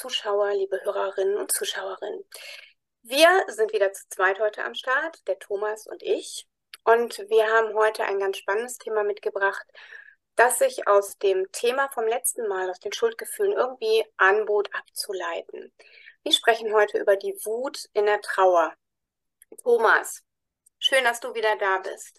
[0.00, 2.24] Zuschauer, liebe Hörerinnen und Zuschauerinnen.
[3.02, 6.46] Wir sind wieder zu zweit heute am Start, der Thomas und ich.
[6.86, 9.66] Und wir haben heute ein ganz spannendes Thema mitgebracht,
[10.36, 15.70] das sich aus dem Thema vom letzten Mal, aus den Schuldgefühlen, irgendwie anbot abzuleiten.
[16.22, 18.72] Wir sprechen heute über die Wut in der Trauer.
[19.62, 20.24] Thomas,
[20.78, 22.18] schön, dass du wieder da bist.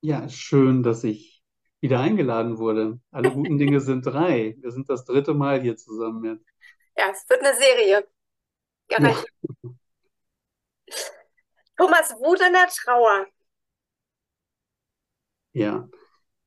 [0.00, 1.42] Ja, schön, dass ich
[1.80, 3.00] wieder eingeladen wurde.
[3.10, 4.54] Alle guten Dinge sind drei.
[4.60, 6.53] Wir sind das dritte Mal hier zusammen jetzt.
[6.96, 8.06] Ja, es wird eine Serie.
[8.90, 8.98] Ja.
[11.76, 13.26] Thomas, Wut in der Trauer.
[15.52, 15.88] Ja.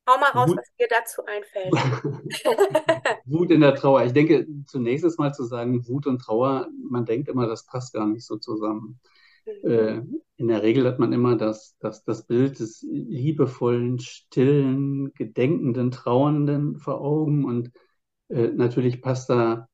[0.08, 0.58] Hau mal raus, Wut.
[0.58, 1.74] was dir dazu einfällt.
[3.26, 4.06] Wut in der Trauer.
[4.06, 7.94] Ich denke, zunächst ist mal zu sagen, Wut und Trauer, man denkt immer, das passt
[7.94, 9.02] gar nicht so zusammen.
[9.46, 9.70] Mhm.
[9.70, 10.02] Äh,
[10.38, 16.78] in der Regel hat man immer das, das, das Bild des liebevollen, stillen, gedenkenden, trauernden
[16.78, 17.72] vor Augen und
[18.30, 19.68] äh, natürlich passt da,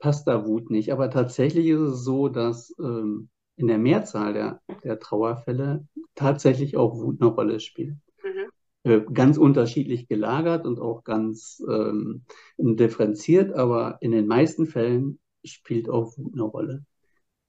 [0.00, 0.92] passt da Wut nicht.
[0.92, 6.96] Aber tatsächlich ist es so, dass ähm, in der Mehrzahl der, der Trauerfälle tatsächlich auch
[6.96, 7.96] Wut eine Rolle spielt.
[8.24, 8.50] Mhm.
[8.82, 12.24] Äh, ganz unterschiedlich gelagert und auch ganz ähm,
[12.58, 16.84] differenziert, aber in den meisten Fällen spielt auch Wut eine Rolle.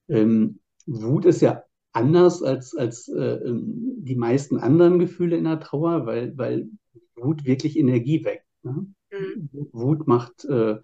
[0.08, 5.60] Ähm, Wut ist ja anders als, als äh, ähm, die meisten anderen Gefühle in der
[5.60, 6.68] Trauer, weil, weil
[7.16, 8.46] Wut wirklich Energie weckt.
[8.62, 8.86] Ne?
[9.10, 9.48] Mhm.
[9.72, 10.78] Wut macht, äh,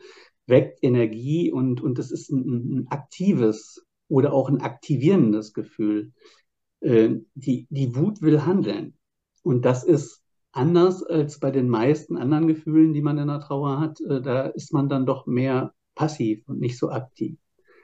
[0.48, 6.12] weckt Energie und, und das ist ein, ein aktives oder auch ein aktivierendes Gefühl.
[6.80, 8.96] Äh, die, die Wut will handeln.
[9.42, 13.80] Und das ist anders als bei den meisten anderen Gefühlen, die man in der Trauer
[13.80, 14.00] hat.
[14.00, 17.38] Äh, da ist man dann doch mehr passiv und nicht so aktiv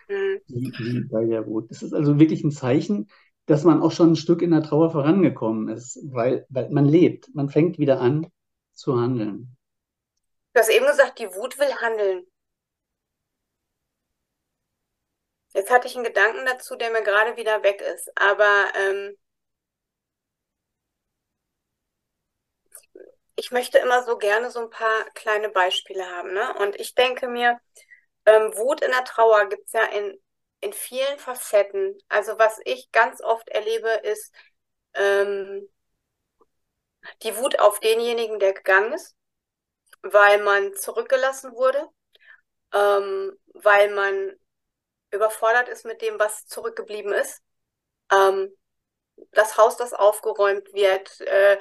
[0.09, 0.41] mhm.
[0.47, 1.70] wie, wie bei der Wut.
[1.70, 3.08] Das ist also wirklich ein Zeichen,
[3.46, 7.35] dass man auch schon ein Stück in der Trauer vorangekommen ist, weil, weil man lebt,
[7.35, 8.27] man fängt wieder an
[8.73, 9.57] zu handeln.
[10.55, 12.25] Du hast eben gesagt, die Wut will handeln.
[15.55, 19.17] Jetzt hatte ich einen Gedanken dazu, der mir gerade wieder weg ist, aber ähm,
[23.37, 26.33] ich möchte immer so gerne so ein paar kleine Beispiele haben.
[26.35, 26.55] Ne?
[26.59, 27.61] Und ich denke mir,
[28.27, 30.19] ähm, Wut in der Trauer gibt es ja in,
[30.61, 31.98] in vielen Facetten.
[32.09, 34.33] Also was ich ganz oft erlebe, ist
[34.95, 35.69] ähm,
[37.23, 39.17] die Wut auf denjenigen, der gegangen ist,
[40.03, 41.89] weil man zurückgelassen wurde,
[42.73, 44.35] ähm, weil man
[45.14, 47.42] überfordert ist mit dem, was zurückgeblieben ist.
[48.13, 48.51] Ähm,
[49.33, 51.58] das Haus, das aufgeräumt wird, äh,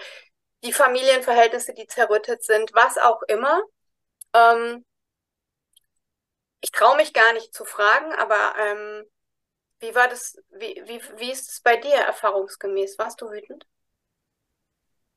[0.64, 3.62] die Familienverhältnisse, die zerrüttet sind, was auch immer.
[4.34, 4.86] Ähm,
[6.62, 9.06] ich traue mich gar nicht zu fragen, aber ähm,
[9.80, 12.98] wie war das, wie, wie, wie ist es bei dir erfahrungsgemäß?
[13.00, 13.66] Warst du wütend?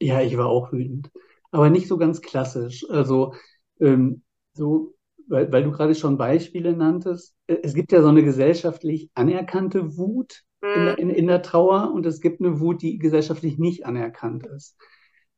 [0.00, 1.10] Ja, ich war auch wütend,
[1.50, 2.84] aber nicht so ganz klassisch.
[2.90, 3.34] Also
[3.80, 4.22] ähm,
[4.54, 4.94] so,
[5.28, 9.96] weil, weil du gerade schon Beispiele nanntest, äh, es gibt ja so eine gesellschaftlich anerkannte
[9.96, 13.86] Wut in, der, in, in der Trauer und es gibt eine Wut, die gesellschaftlich nicht
[13.86, 14.76] anerkannt ist.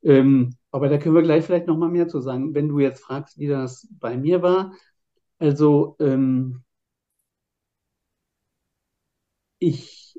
[0.03, 2.55] Ähm, aber da können wir gleich vielleicht noch mal mehr zu sagen.
[2.55, 4.73] Wenn du jetzt fragst, wie das bei mir war,
[5.39, 6.63] also ähm,
[9.59, 10.15] ich,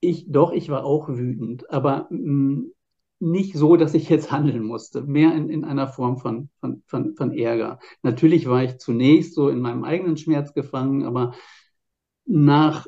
[0.00, 2.72] ich, doch, ich war auch wütend, aber mh, mm,
[3.18, 7.14] nicht so, dass ich jetzt handeln musste, mehr in, in einer Form von, von, von,
[7.14, 7.78] von Ärger.
[8.02, 11.34] Natürlich war ich zunächst so in meinem eigenen Schmerz gefangen, aber
[12.26, 12.86] nach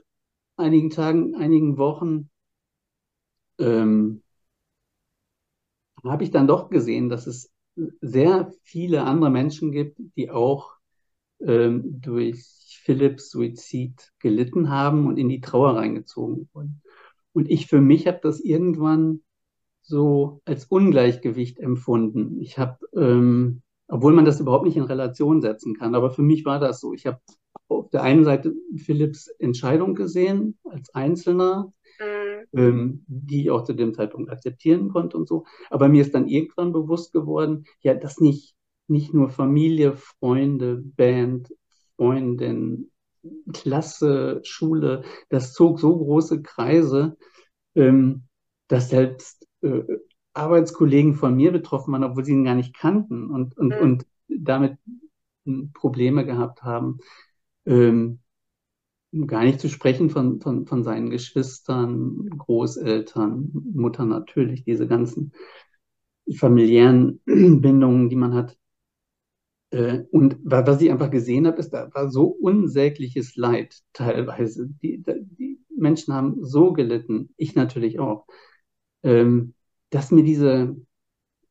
[0.57, 2.31] einigen Tagen, einigen Wochen
[3.59, 4.23] ähm,
[6.05, 7.53] habe ich dann doch gesehen, dass es
[8.01, 10.73] sehr viele andere Menschen gibt, die auch
[11.41, 12.45] ähm, durch
[12.85, 16.83] Philipps Suizid gelitten haben und in die Trauer reingezogen wurden.
[17.33, 19.23] Und ich für mich habe das irgendwann
[19.89, 22.41] so als Ungleichgewicht empfunden.
[22.41, 26.45] Ich habe, ähm, obwohl man das überhaupt nicht in Relation setzen kann, aber für mich
[26.45, 26.93] war das so.
[26.93, 27.21] Ich habe
[27.69, 32.59] auf der einen Seite Philipps Entscheidung gesehen als Einzelner, mhm.
[32.59, 35.45] ähm, die ich auch zu dem Zeitpunkt akzeptieren konnte und so.
[35.71, 38.55] Aber mir ist dann irgendwann bewusst geworden, ja, das nicht
[38.89, 41.55] nicht nur Familie, Freunde, Band,
[41.97, 42.91] Freundin,
[43.53, 47.17] Klasse, Schule, das zog so große Kreise,
[47.75, 48.25] ähm,
[48.69, 49.83] dass selbst äh,
[50.35, 53.83] Arbeitskollegen von mir betroffen waren, obwohl sie ihn gar nicht kannten und, und, mhm.
[53.83, 54.79] und damit
[55.75, 56.99] Probleme gehabt haben.
[57.67, 58.21] Ähm,
[59.27, 65.33] gar nicht zu sprechen von, von, von seinen Geschwistern, Großeltern, Mutter natürlich, diese ganzen
[66.37, 68.59] familiären Bindungen, die man hat.
[69.71, 74.69] Äh, und was ich einfach gesehen habe, ist, da war so unsägliches Leid teilweise.
[74.83, 78.27] Die, die Menschen haben so gelitten, ich natürlich auch,
[79.03, 79.55] ähm,
[79.91, 80.77] dass mir diese,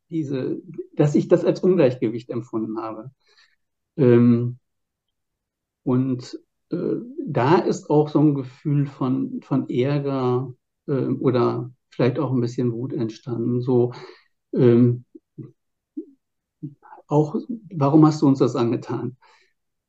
[0.09, 0.61] diese,
[0.93, 3.11] dass ich das als Ungleichgewicht empfunden habe.
[3.97, 4.59] Ähm,
[5.83, 6.39] Und
[6.69, 6.95] äh,
[7.25, 10.53] da ist auch so ein Gefühl von, von Ärger
[10.87, 13.61] äh, oder vielleicht auch ein bisschen Wut entstanden.
[13.61, 13.93] So,
[14.53, 15.05] ähm,
[17.07, 17.35] auch,
[17.73, 19.17] warum hast du uns das angetan?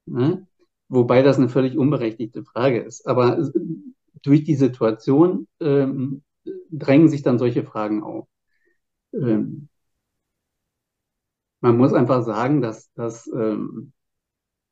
[0.07, 0.47] Ne?
[0.89, 3.07] Wobei das eine völlig unberechtigte Frage ist.
[3.07, 3.51] Aber
[4.23, 6.23] durch die Situation ähm,
[6.71, 8.27] drängen sich dann solche Fragen auf.
[9.13, 9.69] Ähm,
[11.61, 13.93] man muss einfach sagen, dass, dass ähm,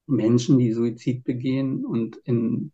[0.07, 2.73] Menschen, die Suizid begehen und in,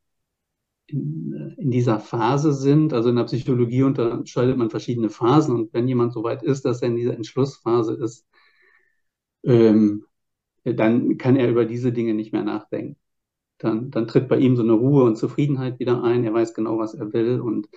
[0.86, 5.88] in, in, dieser Phase sind, also in der Psychologie unterscheidet man verschiedene Phasen und wenn
[5.88, 8.26] jemand so weit ist, dass er in dieser Entschlussphase ist,
[9.44, 10.04] ähm,
[10.64, 12.96] dann kann er über diese Dinge nicht mehr nachdenken.
[13.58, 16.24] Dann, dann tritt bei ihm so eine Ruhe und Zufriedenheit wieder ein.
[16.24, 17.68] Er weiß genau, was er will und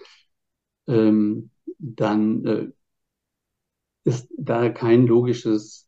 [0.88, 5.88] ähm, dann äh, ist da kein logisches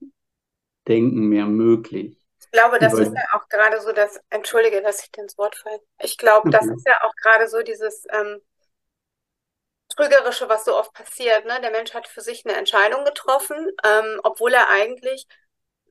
[0.87, 2.17] Denken mehr möglich.
[2.39, 5.55] Ich glaube, das ist ja auch gerade so das, entschuldige, dass ich dir ins Wort
[5.55, 5.81] falle.
[6.01, 8.41] Ich glaube, das ist ja auch gerade so dieses ähm,
[9.89, 11.45] Trügerische, was so oft passiert.
[11.45, 11.59] Ne?
[11.61, 15.27] Der Mensch hat für sich eine Entscheidung getroffen, ähm, obwohl er eigentlich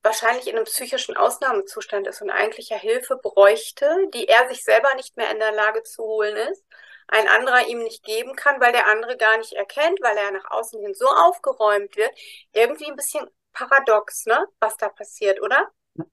[0.02, 4.94] wahrscheinlich in einem psychischen Ausnahmezustand ist und eigentlich ja Hilfe bräuchte, die er sich selber
[4.94, 6.64] nicht mehr in der Lage zu holen ist,
[7.08, 10.50] ein anderer ihm nicht geben kann, weil der andere gar nicht erkennt, weil er nach
[10.50, 12.10] außen hin so aufgeräumt wird.
[12.52, 15.70] Irgendwie ein bisschen paradox, ne, was da passiert, oder?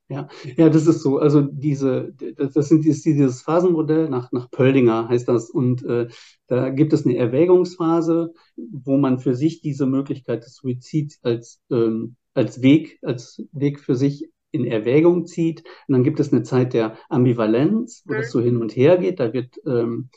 [0.08, 1.18] Ja, ja, das ist so.
[1.18, 5.50] Also diese, das, sind dieses, dieses Phasenmodell nach, nach Pöldinger heißt das.
[5.50, 6.08] Und äh,
[6.48, 12.16] da gibt es eine Erwägungsphase, wo man für sich diese Möglichkeit des Suizids als, ähm,
[12.34, 15.64] als Weg, als Weg für sich in Erwägung zieht.
[15.88, 18.18] Und dann gibt es eine Zeit der Ambivalenz, wo mhm.
[18.18, 19.20] das so hin und her geht.
[19.20, 20.10] Da wird ähm,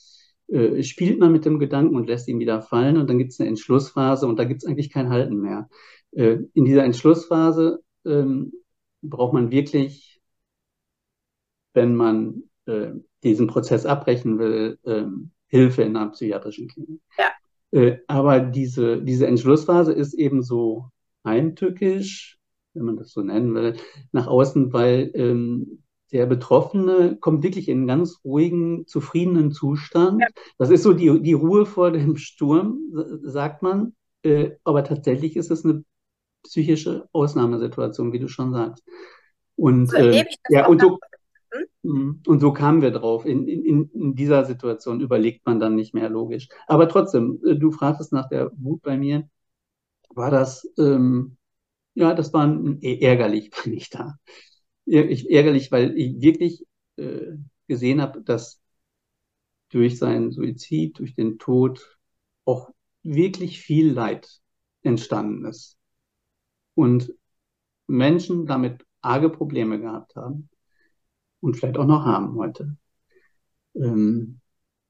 [0.49, 2.97] äh, spielt man mit dem Gedanken und lässt ihn wieder fallen.
[2.97, 5.69] Und dann gibt es eine Entschlussphase und da gibt es eigentlich kein Halten mehr.
[6.13, 8.53] Äh, in dieser Entschlussphase ähm,
[9.03, 10.21] braucht man wirklich,
[11.75, 17.01] wenn man äh, diesen Prozess abbrechen will, ähm, Hilfe in einer psychiatrischen Klinik.
[17.19, 17.31] Ja.
[17.73, 20.91] Äh, aber diese, diese Entschlussphase ist eben so
[21.25, 22.39] heimtückisch,
[22.75, 23.77] wenn man das so nennen will,
[24.13, 25.83] nach außen, weil ähm,
[26.13, 30.21] der Betroffene kommt wirklich in einen ganz ruhigen, zufriedenen Zustand.
[30.21, 30.29] Ja.
[30.59, 32.81] Das ist so die, die Ruhe vor dem Sturm,
[33.23, 33.95] sagt man.
[34.23, 35.85] Äh, aber tatsächlich ist es eine
[36.45, 38.85] psychische Ausnahmesituation, wie du schon sagst.
[39.57, 40.99] Und, so äh, ja, und, so,
[41.51, 41.65] hm?
[41.83, 42.23] Mhm.
[42.27, 43.27] und so kamen wir drauf.
[43.27, 46.49] In, in, in dieser Situation überlegt man dann nicht mehr logisch.
[46.67, 49.29] Aber trotzdem, äh, du fragtest nach der Wut bei mir.
[50.11, 51.37] War das, ähm,
[51.95, 52.47] ja, das war
[52.81, 54.15] ärgerlich, war nicht da.
[54.87, 56.65] Ich, ärgerlich, weil ich wirklich
[56.97, 57.33] äh,
[57.67, 58.61] gesehen habe, dass
[59.71, 61.99] durch seinen Suizid, durch den Tod
[62.45, 62.71] auch
[63.03, 64.41] wirklich viel Leid
[64.83, 65.77] entstanden ist
[66.75, 67.13] und
[67.89, 70.49] Menschen damit arge Probleme gehabt haben
[71.41, 72.77] und vielleicht auch noch haben heute.
[73.75, 74.41] Ähm,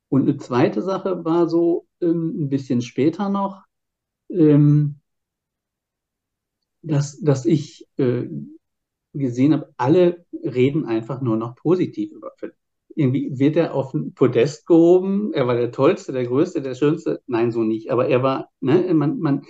[0.08, 3.64] und eine zweite Sache war so ähm, ein bisschen später noch,
[4.28, 5.00] ähm,
[6.82, 8.26] dass, dass ich äh,
[9.19, 12.56] gesehen habe, alle reden einfach nur noch positiv über Philipp.
[12.94, 17.20] Irgendwie wird er auf ein Podest gehoben, er war der Tollste, der Größte, der Schönste.
[17.27, 17.91] Nein, so nicht.
[17.91, 19.43] Aber er war, ne, man, man,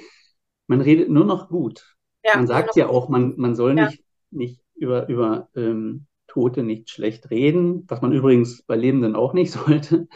[0.67, 1.97] man redet nur noch gut.
[2.25, 3.87] Ja, man sagt ja auch, man, man soll ja.
[3.87, 9.33] nicht, nicht über, über ähm, Tote nicht schlecht reden, was man übrigens bei Lebenden auch
[9.33, 10.09] nicht sollte.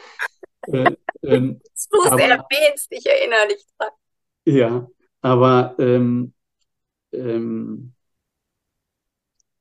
[0.67, 0.93] äh,
[1.23, 3.91] ähm, du es erwähnst, ich erinnere dich dran.
[4.45, 4.89] Ja,
[5.21, 6.33] aber ähm,
[7.13, 7.95] ähm,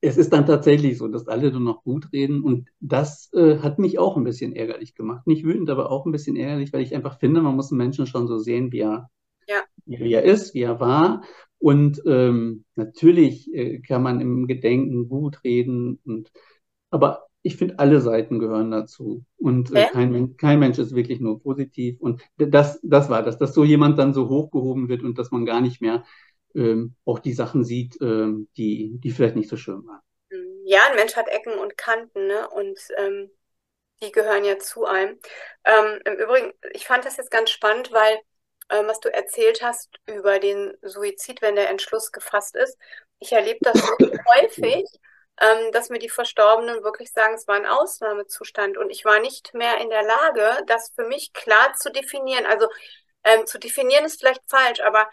[0.02, 3.80] es ist dann tatsächlich so, dass alle nur noch gut reden und das äh, hat
[3.80, 5.28] mich auch ein bisschen ärgerlich gemacht.
[5.28, 8.08] Nicht wütend, aber auch ein bisschen ärgerlich, weil ich einfach finde, man muss einen Menschen
[8.08, 9.10] schon so sehen, wie er,
[9.48, 9.62] ja.
[9.86, 11.22] wie er ist, wie er war
[11.60, 16.32] und ähm, natürlich äh, kann man im Gedenken gut reden, und,
[16.90, 19.24] aber ich finde, alle Seiten gehören dazu.
[19.38, 22.00] Und äh, kein, kein, Mensch ist wirklich nur positiv.
[22.00, 25.46] Und das, das war das, dass so jemand dann so hochgehoben wird und dass man
[25.46, 26.04] gar nicht mehr
[26.56, 30.02] ähm, auch die Sachen sieht, ähm, die, die vielleicht nicht so schön waren.
[30.66, 32.48] Ja, ein Mensch hat Ecken und Kanten, ne?
[32.50, 33.32] Und ähm,
[34.02, 35.20] die gehören ja zu einem.
[35.66, 38.20] Ähm, Im Übrigen, ich fand das jetzt ganz spannend, weil
[38.70, 42.78] ähm, was du erzählt hast über den Suizid, wenn der Entschluss gefasst ist.
[43.20, 43.96] Ich erlebe das so
[44.36, 44.86] häufig,
[45.42, 49.54] ähm, dass mir die Verstorbenen wirklich sagen, es war ein Ausnahmezustand und ich war nicht
[49.54, 52.46] mehr in der Lage, das für mich klar zu definieren.
[52.46, 52.68] Also
[53.24, 55.10] ähm, zu definieren ist vielleicht falsch, aber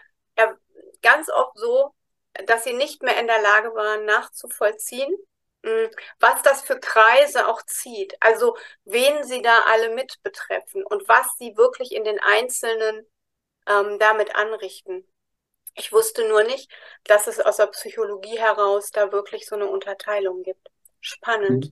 [1.01, 1.93] ganz oft so,
[2.45, 5.13] dass sie nicht mehr in der Lage waren, nachzuvollziehen,
[5.63, 5.89] hm,
[6.19, 8.15] was das für Kreise auch zieht.
[8.19, 13.05] Also wen sie da alle mit betreffen und was sie wirklich in den einzelnen
[13.67, 15.03] ähm, damit anrichten.
[15.75, 16.71] Ich wusste nur nicht,
[17.03, 20.69] dass es aus der Psychologie heraus da wirklich so eine Unterteilung gibt.
[21.01, 21.71] Spannend.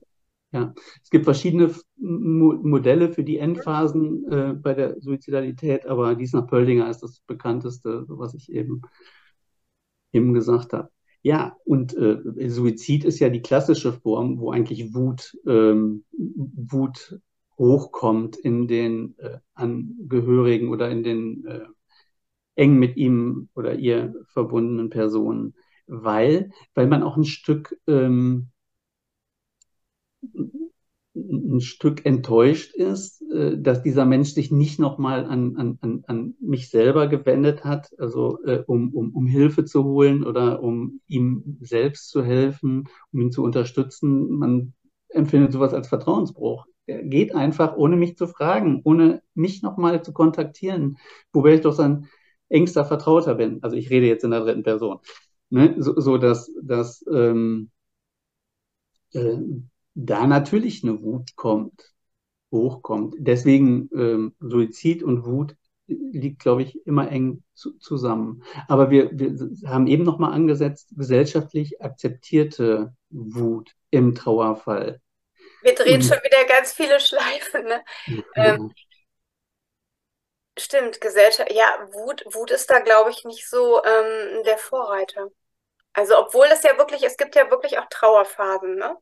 [0.52, 0.72] ja.
[1.02, 6.46] Es gibt verschiedene Mo Modelle für die Endphasen äh, bei der Suizidalität, aber dies nach
[6.46, 8.82] Pöldinger ist das bekannteste, was ich eben,
[10.16, 10.90] eben gesagt habe.
[11.22, 17.20] Ja, und äh, Suizid ist ja die klassische Form, wo eigentlich Wut, ähm, Wut
[17.58, 21.66] hochkommt in den äh, Angehörigen oder in den äh,
[22.54, 25.54] eng mit ihm oder ihr verbundenen Personen,
[25.86, 28.50] weil, weil man auch ein Stück ähm,
[31.16, 36.34] ein Stück enttäuscht ist, äh, dass dieser Mensch sich nicht nochmal an, an, an, an
[36.40, 41.58] mich selber gewendet hat, also äh, um, um, um Hilfe zu holen oder um ihm
[41.60, 44.30] selbst zu helfen, um ihn zu unterstützen.
[44.38, 44.74] Man
[45.08, 46.66] empfindet sowas als Vertrauensbruch.
[46.86, 50.98] Er geht einfach, ohne mich zu fragen, ohne mich nochmal zu kontaktieren,
[51.32, 52.06] wobei ich doch sein
[52.48, 53.62] engster Vertrauter bin.
[53.62, 54.98] Also ich rede jetzt in der dritten Person.
[55.50, 55.74] Ne?
[55.78, 57.70] So, so dass, dass ähm,
[59.14, 59.38] äh,
[59.96, 61.94] da natürlich eine Wut kommt,
[62.52, 63.14] hochkommt.
[63.18, 68.42] Deswegen ähm, Suizid und Wut liegt, glaube ich, immer eng zu, zusammen.
[68.68, 75.00] Aber wir, wir haben eben nochmal angesetzt, gesellschaftlich akzeptierte Wut im Trauerfall.
[75.62, 77.64] Wir drehen und, schon wieder ganz viele Schleifen.
[77.64, 77.84] Ne?
[78.06, 78.22] Ja.
[78.34, 78.72] Ähm,
[80.58, 85.30] stimmt, Gesellschaft, ja, Wut, Wut ist da, glaube ich, nicht so ähm, der Vorreiter.
[85.94, 88.96] Also obwohl es ja wirklich, es gibt ja wirklich auch Trauerphasen, ne?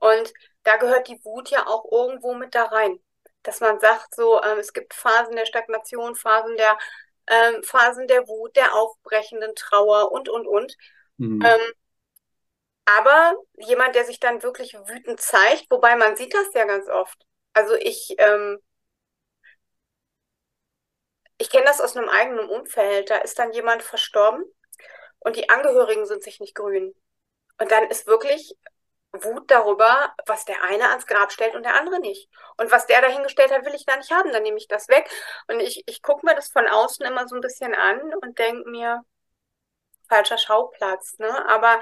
[0.00, 0.32] Und
[0.64, 3.00] da gehört die Wut ja auch irgendwo mit da rein.
[3.42, 6.76] Dass man sagt, so, ähm, es gibt Phasen der Stagnation, Phasen der,
[7.26, 10.76] ähm, Phasen der Wut, der aufbrechenden Trauer und, und, und.
[11.18, 11.40] Mhm.
[11.44, 11.72] Ähm,
[12.86, 17.24] aber jemand, der sich dann wirklich wütend zeigt, wobei man sieht das ja ganz oft.
[17.52, 18.58] Also ich, ähm,
[21.38, 23.10] ich kenne das aus einem eigenen Umfeld.
[23.10, 24.44] Da ist dann jemand verstorben
[25.20, 26.94] und die Angehörigen sind sich nicht grün.
[27.58, 28.56] Und dann ist wirklich
[29.12, 32.28] Wut darüber, was der eine ans Grab stellt und der andere nicht.
[32.56, 35.10] Und was der dahingestellt hat, will ich gar nicht haben, dann nehme ich das weg.
[35.48, 38.68] Und ich, ich gucke mir das von außen immer so ein bisschen an und denke
[38.70, 39.02] mir,
[40.08, 41.18] falscher Schauplatz.
[41.18, 41.48] Ne?
[41.48, 41.80] Aber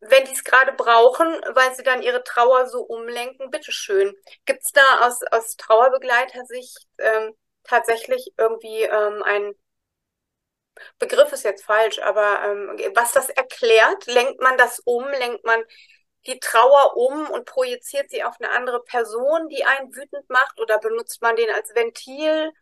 [0.00, 4.14] wenn die es gerade brauchen, weil sie dann ihre Trauer so umlenken, bitteschön.
[4.44, 7.34] Gibt es da aus, aus Trauerbegleitersicht ähm,
[7.64, 9.54] tatsächlich irgendwie ähm, ein
[10.98, 15.62] Begriff ist jetzt falsch, aber ähm, was das erklärt, lenkt man das um, lenkt man
[16.26, 20.78] die Trauer um und projiziert sie auf eine andere Person, die einen wütend macht, oder
[20.78, 22.52] benutzt man den als Ventil?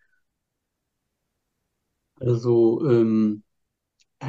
[2.21, 3.44] Also ähm,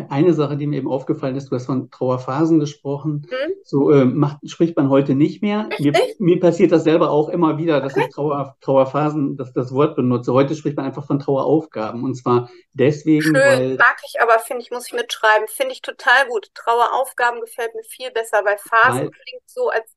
[0.09, 3.27] eine Sache, die mir eben aufgefallen ist, du hast von Trauerphasen gesprochen.
[3.29, 3.53] Hm?
[3.63, 5.69] So äh, macht, spricht man heute nicht mehr.
[5.79, 8.05] Mir, mir, passiert das selber auch immer wieder, dass okay.
[8.07, 10.33] ich Trauer, Trauerphasen, das, das Wort benutze.
[10.33, 12.03] Heute spricht man einfach von Traueraufgaben.
[12.03, 13.75] Und zwar deswegen, Schön, weil.
[13.75, 15.47] Mag ich aber, finde ich, muss ich mitschreiben.
[15.47, 16.49] Finde ich total gut.
[16.53, 19.91] Traueraufgaben gefällt mir viel besser, weil Phasen weil, klingt so, als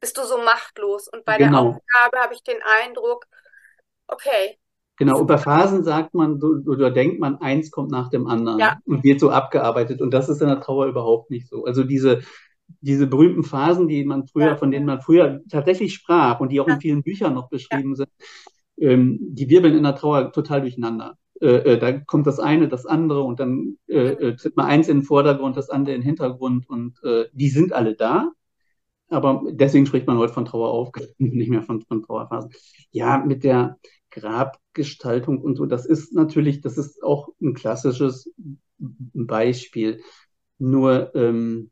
[0.00, 1.08] bist du so machtlos.
[1.08, 1.50] Und bei genau.
[1.50, 3.26] der Aufgabe habe ich den Eindruck,
[4.06, 4.58] okay,
[5.04, 8.78] Genau, über Phasen sagt man oder denkt man, eins kommt nach dem anderen ja.
[8.86, 10.00] und wird so abgearbeitet.
[10.00, 11.64] Und das ist in der Trauer überhaupt nicht so.
[11.64, 12.20] Also diese,
[12.80, 14.56] diese berühmten Phasen, die man früher, ja.
[14.56, 18.10] von denen man früher tatsächlich sprach und die auch in vielen Büchern noch beschrieben sind,
[18.78, 21.18] ähm, die wirbeln in der Trauer total durcheinander.
[21.40, 24.86] Äh, äh, da kommt das eine, das andere und dann äh, äh, tritt mal eins
[24.86, 28.30] in den Vordergrund, das andere in den Hintergrund und äh, die sind alle da.
[29.08, 32.52] Aber deswegen spricht man heute von Traueraufgaben, nicht mehr von, von Trauerphasen.
[32.92, 33.78] Ja, mit der,
[34.12, 38.32] Grabgestaltung und so, das ist natürlich, das ist auch ein klassisches
[38.78, 40.00] Beispiel.
[40.58, 41.70] Nur ähm,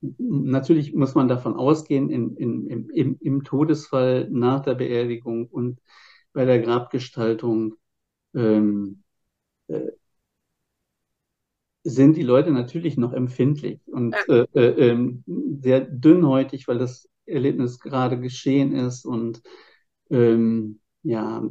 [0.00, 5.80] natürlich muss man davon ausgehen, in, in, im, im, Todesfall nach der Beerdigung und
[6.32, 7.76] bei der Grabgestaltung
[8.34, 9.02] ähm,
[9.68, 9.90] äh,
[11.88, 15.22] sind die Leute natürlich noch empfindlich und äh, äh, ähm,
[15.60, 19.40] sehr dünnhäutig, weil das Erlebnis gerade geschehen ist und
[20.10, 21.48] ähm, ja,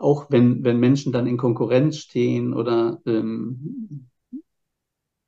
[0.00, 4.08] auch wenn, wenn Menschen dann in Konkurrenz stehen oder ähm,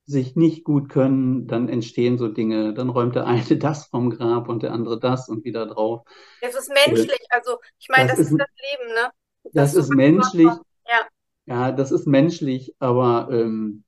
[0.04, 2.74] sich nicht gut können, dann entstehen so Dinge.
[2.74, 6.02] Dann räumt der eine das vom Grab und der andere das und wieder drauf.
[6.40, 9.10] Das ist menschlich, also ich meine, das, das, ist das Leben, ne?
[9.44, 10.48] Das, das ist menschlich.
[10.88, 11.06] Ja.
[11.46, 13.84] ja, das ist menschlich, aber ähm,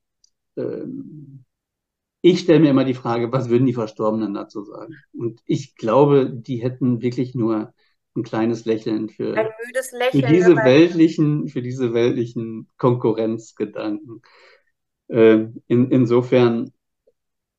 [2.23, 4.95] ich stelle mir immer die Frage, was würden die Verstorbenen dazu sagen?
[5.13, 7.73] Und ich glaube, die hätten wirklich nur
[8.15, 9.35] ein kleines Lächeln für,
[9.93, 14.23] Lächeln, für diese weltlichen, für diese weltlichen Konkurrenzgedanken.
[15.09, 16.73] Äh, in, insofern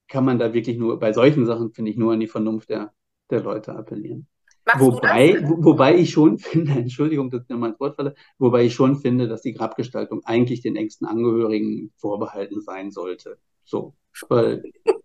[0.08, 2.94] kann man da wirklich nur, bei solchen Sachen finde ich nur an die Vernunft der,
[3.30, 4.28] der Leute appellieren.
[4.74, 8.64] Machst wobei, wo, wobei ich schon finde, Entschuldigung, dass ich nochmal ins Wort falle, wobei
[8.64, 13.38] ich schon finde, dass die Grabgestaltung eigentlich den engsten Angehörigen vorbehalten sein sollte.
[13.64, 13.96] So,
[14.30, 14.64] weil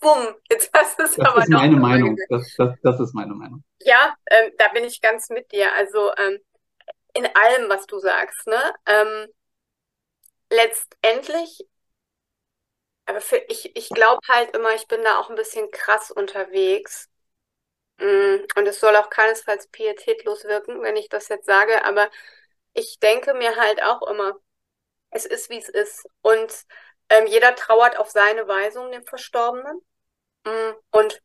[0.00, 2.16] Bumm, jetzt hast du es das aber ist meine Meinung.
[2.28, 3.64] Das, das, das, ist meine Meinung.
[3.80, 5.72] Ja, ähm, da bin ich ganz mit dir.
[5.76, 6.38] Also ähm,
[7.14, 8.74] in allem, was du sagst, ne?
[8.86, 9.26] Ähm,
[10.50, 11.66] letztendlich,
[13.06, 17.08] aber für, ich, ich glaube halt immer, ich bin da auch ein bisschen krass unterwegs.
[17.98, 22.10] Mm, und es soll auch keinesfalls pietätlos wirken, wenn ich das jetzt sage, aber
[22.74, 24.38] ich denke mir halt auch immer,
[25.10, 26.06] es ist, wie es ist.
[26.22, 26.52] Und
[27.10, 29.80] ähm, jeder trauert auf seine Weise um den Verstorbenen.
[30.44, 31.22] Mm, und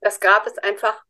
[0.00, 1.04] das Grab ist einfach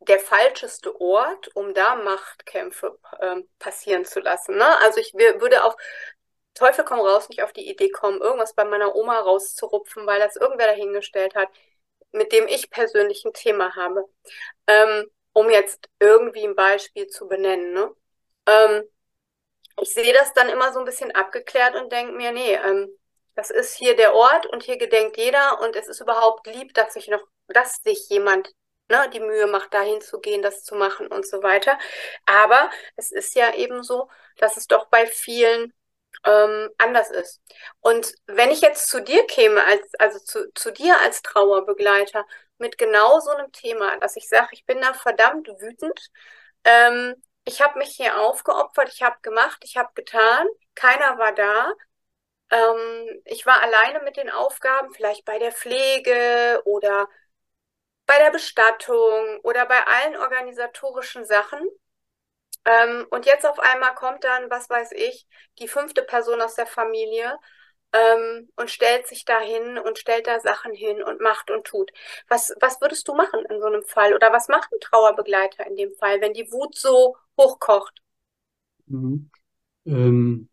[0.00, 4.56] der falscheste Ort, um da Machtkämpfe ähm, passieren zu lassen.
[4.56, 4.78] Ne?
[4.80, 5.76] Also ich würde auf
[6.54, 10.36] Teufel komm raus nicht auf die Idee kommen, irgendwas bei meiner Oma rauszurupfen, weil das
[10.36, 11.48] irgendwer dahingestellt hat,
[12.14, 14.04] mit dem ich persönlich ein Thema habe.
[14.66, 17.74] Ähm, um jetzt irgendwie ein Beispiel zu benennen.
[17.74, 17.94] Ne?
[18.46, 18.84] Ähm,
[19.80, 22.88] ich sehe das dann immer so ein bisschen abgeklärt und denke mir, nee, ähm,
[23.34, 26.94] das ist hier der Ort und hier gedenkt jeder und es ist überhaupt lieb, dass
[26.94, 28.54] sich noch, dass sich jemand
[28.88, 31.78] ne, die Mühe macht, dahin zu gehen, das zu machen und so weiter.
[32.26, 35.72] Aber es ist ja eben so, dass es doch bei vielen
[36.24, 37.40] ähm, anders ist.
[37.80, 42.26] Und wenn ich jetzt zu dir käme, als, also zu, zu dir als Trauerbegleiter,
[42.58, 46.00] mit genau so einem Thema, dass ich sage, ich bin da verdammt wütend,
[46.64, 51.72] ähm, ich habe mich hier aufgeopfert, ich habe gemacht, ich habe getan, keiner war da.
[52.50, 57.08] Ähm, ich war alleine mit den Aufgaben, vielleicht bei der Pflege oder
[58.06, 61.60] bei der Bestattung oder bei allen organisatorischen Sachen.
[62.64, 65.26] Ähm, und jetzt auf einmal kommt dann, was weiß ich,
[65.58, 67.38] die fünfte Person aus der Familie
[67.92, 71.92] ähm, und stellt sich da hin und stellt da Sachen hin und macht und tut.
[72.28, 74.14] Was, was würdest du machen in so einem Fall?
[74.14, 78.00] Oder was macht ein Trauerbegleiter in dem Fall, wenn die Wut so hochkocht?
[78.86, 79.30] Mhm.
[79.86, 80.48] Ähm,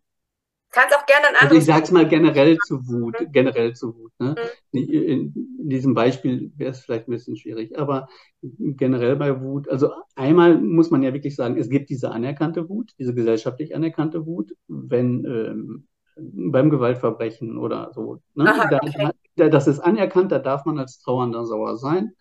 [0.72, 1.44] Kannst auch gerne ein anderes.
[1.44, 3.32] Also ich sag's mal generell zu Wut, mhm.
[3.34, 4.12] generell zu Wut.
[4.20, 4.36] Ne?
[4.72, 4.80] Mhm.
[4.80, 8.08] In, in, diesem Beispiel wäre es vielleicht ein bisschen schwierig, aber
[8.42, 12.94] generell bei Wut, also einmal muss man ja wirklich sagen, es gibt diese anerkannte Wut,
[13.00, 18.22] diese gesellschaftlich anerkannte Wut, wenn ähm, beim Gewaltverbrechen oder so.
[18.34, 18.50] Ne?
[18.50, 19.10] Aha, okay.
[19.36, 22.14] da, das ist anerkannt, da darf man als Trauernder sauer sein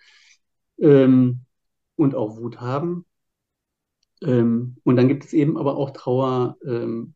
[0.81, 1.41] ähm,
[1.97, 3.05] und auch Wut haben.
[4.23, 6.57] Ähm, und dann gibt es eben aber auch Trauer.
[6.65, 7.15] Ähm,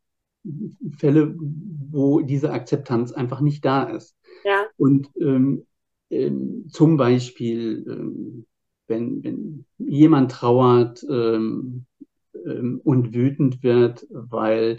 [0.97, 4.17] Fälle, wo diese Akzeptanz einfach nicht da ist.
[4.45, 4.67] Ja.
[4.77, 5.67] Und ähm,
[6.11, 8.47] ähm, zum Beispiel, ähm,
[8.87, 11.87] wenn, wenn jemand trauert ähm,
[12.35, 14.79] ähm, und wütend wird, weil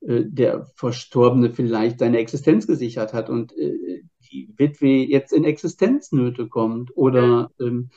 [0.00, 6.48] äh, der Verstorbene vielleicht seine Existenz gesichert hat und äh, die Witwe jetzt in Existenznöte
[6.48, 7.90] kommt oder ähm,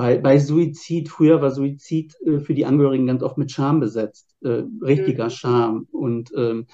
[0.00, 4.34] bei, bei Suizid, früher war Suizid äh, für die Angehörigen ganz oft mit Scham besetzt,
[4.40, 5.30] äh, richtiger mhm.
[5.30, 6.66] Scham und, ähm,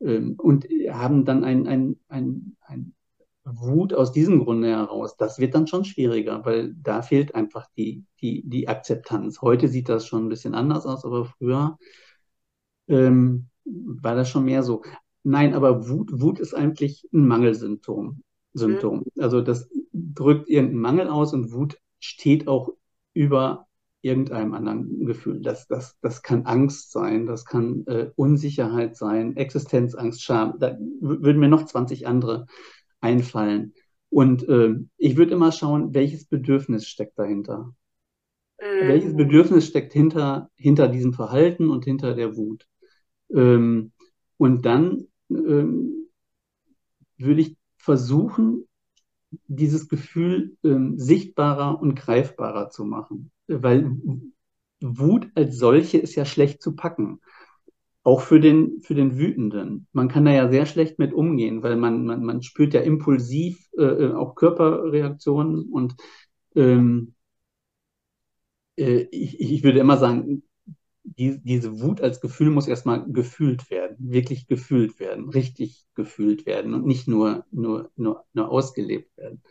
[0.00, 2.94] ähm, und haben dann ein, ein, ein, ein
[3.44, 5.16] Wut aus diesem Grunde heraus.
[5.16, 9.42] Das wird dann schon schwieriger, weil da fehlt einfach die, die, die Akzeptanz.
[9.42, 11.78] Heute sieht das schon ein bisschen anders aus, aber früher
[12.86, 14.82] ähm, war das schon mehr so.
[15.24, 18.22] Nein, aber Wut, Wut ist eigentlich ein Mangelsymptom.
[18.52, 18.98] Symptom.
[18.98, 19.22] Mhm.
[19.22, 22.70] Also das drückt irgendeinen Mangel aus und Wut steht auch
[23.14, 23.66] über
[24.00, 25.40] irgendeinem anderen Gefühl.
[25.40, 30.58] Das, das, das kann Angst sein, das kann äh, Unsicherheit sein, Existenzangst, Scham.
[30.58, 32.46] Da würden mir noch 20 andere
[33.00, 33.74] einfallen.
[34.10, 37.74] Und äh, ich würde immer schauen, welches Bedürfnis steckt dahinter.
[38.60, 38.88] Mhm.
[38.88, 42.66] Welches Bedürfnis steckt hinter, hinter diesem Verhalten und hinter der Wut?
[43.34, 43.92] Ähm,
[44.36, 46.08] und dann ähm,
[47.18, 48.67] würde ich versuchen,
[49.46, 53.30] dieses Gefühl ähm, sichtbarer und greifbarer zu machen.
[53.46, 53.96] Weil
[54.80, 57.20] Wut als solche ist ja schlecht zu packen.
[58.02, 59.86] Auch für den, für den Wütenden.
[59.92, 63.68] Man kann da ja sehr schlecht mit umgehen, weil man, man, man spürt ja impulsiv
[63.76, 65.94] äh, äh auch Körperreaktionen und
[66.54, 67.14] ähm,
[68.76, 70.42] äh, ich, ich würde immer sagen,
[71.16, 76.74] die, diese Wut als Gefühl muss erstmal gefühlt werden, wirklich gefühlt werden, richtig gefühlt werden
[76.74, 79.42] und nicht nur, nur, nur, nur ausgelebt werden.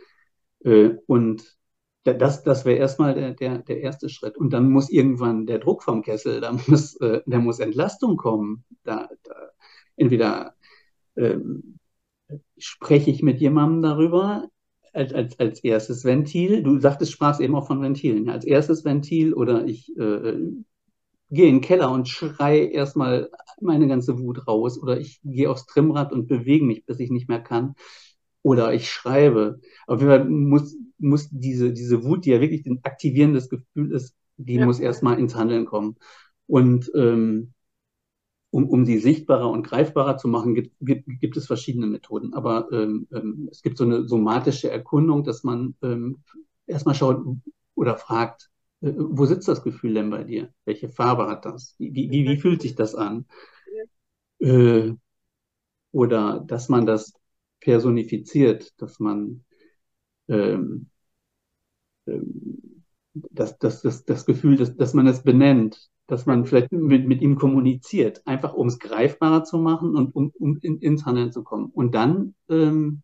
[0.64, 1.58] Äh, und
[2.04, 4.38] das, das wäre erstmal der, der, der erste Schritt.
[4.38, 8.64] Und dann muss irgendwann der Druck vom Kessel, da muss, äh, da muss Entlastung kommen.
[8.84, 9.36] Da, da
[9.96, 10.56] entweder
[11.16, 11.80] ähm,
[12.58, 14.48] spreche ich mit jemandem darüber,
[14.94, 16.64] als, als, als erstes Ventil.
[16.64, 18.30] Du sagtest, sprachst eben auch von Ventilen.
[18.30, 20.38] Als erstes Ventil oder ich äh,
[21.30, 25.66] gehe in den Keller und schrei erstmal meine ganze Wut raus oder ich gehe aufs
[25.66, 27.76] Trimmrad und bewege mich, bis ich nicht mehr kann.
[28.44, 29.60] Oder ich schreibe.
[29.88, 34.16] Auf jeden Fall muss, muss diese, diese Wut, die ja wirklich ein aktivierendes Gefühl ist,
[34.38, 34.66] die ja.
[34.66, 35.98] muss erstmal ins Handeln kommen.
[36.46, 37.54] Und ähm,
[38.50, 42.34] um, um sie sichtbarer und greifbarer zu machen, gibt, gibt, gibt es verschiedene Methoden.
[42.34, 46.24] Aber ähm, ähm, es gibt so eine somatische Erkundung, dass man ähm,
[46.66, 47.24] erstmal schaut
[47.76, 48.50] oder fragt,
[48.82, 50.54] wo sitzt das Gefühl denn bei dir?
[50.66, 51.76] Welche Farbe hat das?
[51.80, 53.26] Wie, wie, wie fühlt sich das an?
[54.40, 54.94] Äh,
[55.92, 57.14] oder dass man das
[57.60, 59.44] personifiziert, dass man
[60.28, 60.90] ähm,
[62.08, 67.08] ähm, das, das, das, das Gefühl, dass, dass man es benennt, dass man vielleicht mit,
[67.08, 71.32] mit ihm kommuniziert, einfach um es greifbarer zu machen und um, um in, ins Handeln
[71.32, 71.70] zu kommen.
[71.74, 73.02] Und dann, ähm,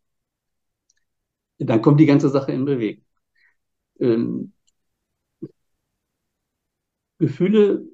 [1.58, 3.06] dann kommt die ganze Sache in Bewegung.
[4.00, 4.53] Ähm,
[7.24, 7.88] Gefühle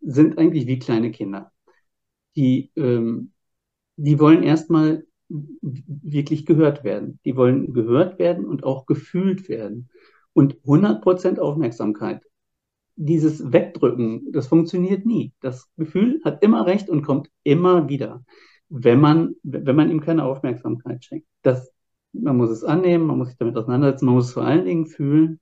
[0.00, 1.52] sind eigentlich wie kleine Kinder.
[2.34, 3.32] Die, ähm,
[3.96, 7.20] die wollen erstmal wirklich gehört werden.
[7.26, 9.90] Die wollen gehört werden und auch gefühlt werden.
[10.32, 12.22] Und 100% Aufmerksamkeit.
[12.94, 15.34] Dieses Wegdrücken, das funktioniert nie.
[15.40, 18.24] Das Gefühl hat immer recht und kommt immer wieder,
[18.70, 21.28] wenn man, wenn man ihm keine Aufmerksamkeit schenkt.
[21.42, 21.70] Das,
[22.12, 24.86] man muss es annehmen, man muss sich damit auseinandersetzen, man muss es vor allen Dingen
[24.86, 25.38] fühlen.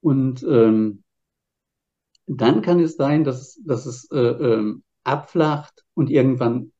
[0.00, 1.01] Und ähm,
[2.26, 6.72] dann kann es sein, dass, dass es äh, ähm, abflacht und irgendwann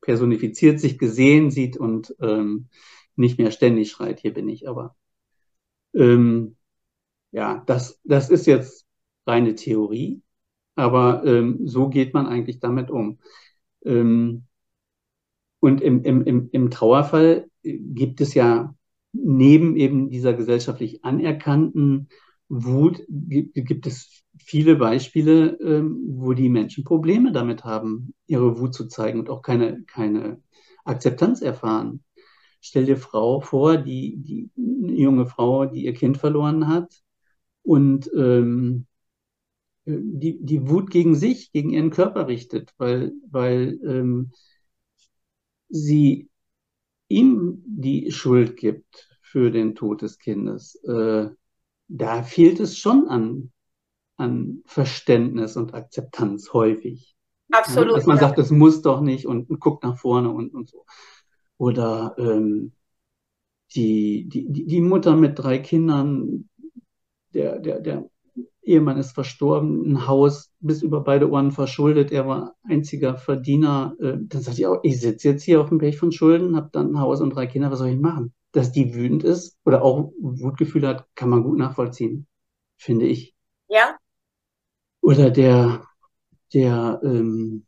[0.00, 2.68] personifiziert sich gesehen sieht und ähm,
[3.16, 4.68] nicht mehr ständig schreit, hier bin ich.
[4.68, 4.96] Aber
[5.94, 6.56] ähm,
[7.30, 8.86] ja, das, das ist jetzt
[9.26, 10.22] reine Theorie,
[10.74, 13.18] aber ähm, so geht man eigentlich damit um.
[13.84, 14.44] Ähm,
[15.60, 18.74] und im, im, im, im Trauerfall gibt es ja
[19.12, 22.08] neben eben dieser gesellschaftlich anerkannten
[22.54, 28.74] Wut gibt, gibt es viele Beispiele, ähm, wo die Menschen Probleme damit haben, ihre Wut
[28.74, 30.42] zu zeigen und auch keine, keine
[30.84, 32.04] Akzeptanz erfahren.
[32.60, 36.92] Stell dir Frau vor, die, die eine junge Frau, die ihr Kind verloren hat
[37.62, 38.86] und ähm,
[39.86, 44.32] die, die Wut gegen sich, gegen ihren Körper richtet, weil, weil ähm,
[45.70, 46.28] sie
[47.08, 50.74] ihm die Schuld gibt für den Tod des Kindes.
[50.84, 51.30] Äh,
[51.92, 53.52] da fehlt es schon an,
[54.16, 57.14] an Verständnis und Akzeptanz häufig.
[57.50, 57.90] Absolut.
[57.90, 58.22] Ja, dass man ja.
[58.22, 60.86] sagt, das muss doch nicht und, und guckt nach vorne und, und so.
[61.58, 62.72] Oder ähm,
[63.74, 66.48] die, die, die Mutter mit drei Kindern,
[67.34, 68.08] der, der, der
[68.62, 73.94] Ehemann ist verstorben, ein Haus bis über beide Ohren verschuldet, er war einziger Verdiener.
[74.00, 76.70] Äh, dann sagt sie auch, ich sitze jetzt hier auf dem Pech von Schulden, habe
[76.72, 78.32] dann ein Haus und drei Kinder, was soll ich machen?
[78.52, 82.26] Dass die wütend ist oder auch Wutgefühle hat, kann man gut nachvollziehen,
[82.76, 83.34] finde ich.
[83.68, 83.96] Ja.
[85.00, 85.84] Oder der,
[86.52, 87.66] der, ähm,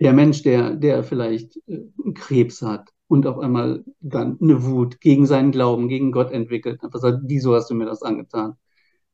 [0.00, 1.82] der Mensch, der, der vielleicht äh,
[2.14, 7.00] Krebs hat und auf einmal dann eine Wut gegen seinen Glauben, gegen Gott entwickelt, einfach
[7.00, 8.56] sagt, wieso hast du mir das angetan?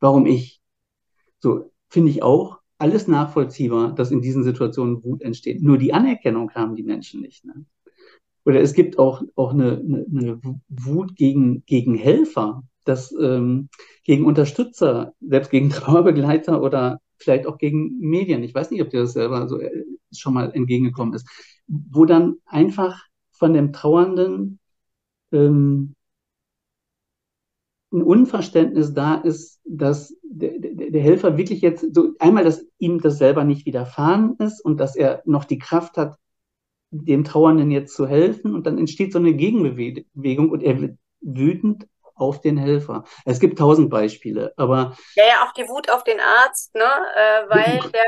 [0.00, 0.60] Warum ich?
[1.38, 5.62] So, finde ich auch alles nachvollziehbar, dass in diesen Situationen Wut entsteht.
[5.62, 7.44] Nur die Anerkennung haben die Menschen nicht.
[7.44, 7.64] Ne?
[8.46, 13.68] Oder es gibt auch, auch eine, eine, Wut gegen, gegen Helfer, dass ähm,
[14.04, 18.44] gegen Unterstützer, selbst gegen Trauerbegleiter oder vielleicht auch gegen Medien.
[18.44, 21.28] Ich weiß nicht, ob dir das selber so äh, schon mal entgegengekommen ist,
[21.66, 24.60] wo dann einfach von dem Trauernden
[25.32, 25.94] ähm,
[27.92, 33.00] ein Unverständnis da ist, dass der, der, der, Helfer wirklich jetzt so einmal, dass ihm
[33.00, 36.16] das selber nicht widerfahren ist und dass er noch die Kraft hat,
[37.04, 41.86] dem Trauernden jetzt zu helfen und dann entsteht so eine Gegenbewegung und er wird wütend
[42.14, 43.04] auf den Helfer.
[43.24, 44.96] Es gibt tausend Beispiele, aber.
[45.14, 46.82] Ja, ja, auch die Wut auf den Arzt, ne?
[46.82, 48.04] Äh, weil der.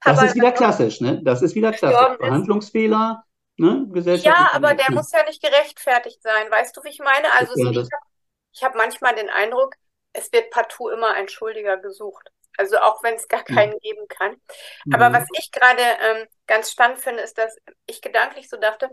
[0.00, 1.20] Papa das ist wieder klassisch, ne?
[1.24, 2.16] Das ist wieder klassisch.
[2.18, 3.24] Verhandlungsfehler,
[3.56, 3.86] ne?
[4.22, 6.50] Ja, aber der muss ja nicht gerechtfertigt sein.
[6.50, 7.32] Weißt du, wie ich meine?
[7.38, 7.78] Also, ja, ich
[8.62, 9.74] habe hab manchmal den Eindruck,
[10.12, 12.30] es wird partout immer ein Schuldiger gesucht.
[12.58, 13.78] Also auch wenn es gar keinen mhm.
[13.78, 14.36] geben kann.
[14.92, 15.14] Aber mhm.
[15.14, 18.90] was ich gerade ähm, ganz spannend finde, ist, dass ich gedanklich so dachte,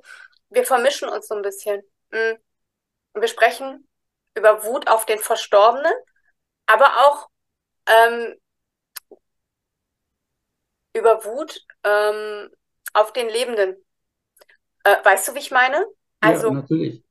[0.49, 1.81] wir vermischen uns so ein bisschen.
[2.11, 2.37] Mhm.
[3.15, 3.87] Wir sprechen
[4.35, 5.93] über Wut auf den Verstorbenen,
[6.67, 7.29] aber auch
[7.87, 8.35] ähm,
[10.93, 12.51] über Wut ähm,
[12.93, 13.83] auf den Lebenden.
[14.83, 15.85] Äh, weißt du, wie ich meine?
[16.19, 17.03] Also, ja, natürlich.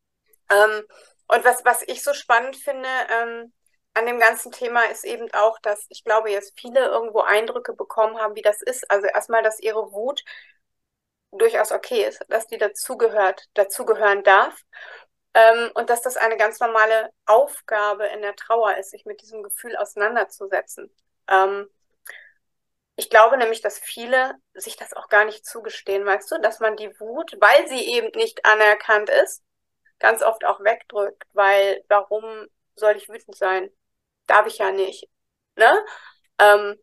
[0.50, 0.84] Ähm,
[1.28, 3.52] und was, was ich so spannend finde, ähm,
[3.94, 8.18] an dem ganzen Thema ist eben auch, dass ich glaube, jetzt viele irgendwo Eindrücke bekommen
[8.18, 8.90] haben, wie das ist.
[8.90, 10.24] Also erstmal, dass ihre Wut
[11.32, 14.56] durchaus okay ist, dass die dazugehört, dazugehören darf.
[15.34, 19.42] Ähm, und dass das eine ganz normale Aufgabe in der Trauer ist, sich mit diesem
[19.42, 20.94] Gefühl auseinanderzusetzen.
[21.28, 21.68] Ähm,
[22.96, 26.76] ich glaube nämlich, dass viele sich das auch gar nicht zugestehen, weißt du, dass man
[26.76, 29.42] die Wut, weil sie eben nicht anerkannt ist,
[29.98, 33.70] ganz oft auch wegdrückt, weil warum soll ich wütend sein?
[34.26, 35.08] Darf ich ja nicht.
[35.56, 35.84] Ne?
[36.40, 36.76] Ähm,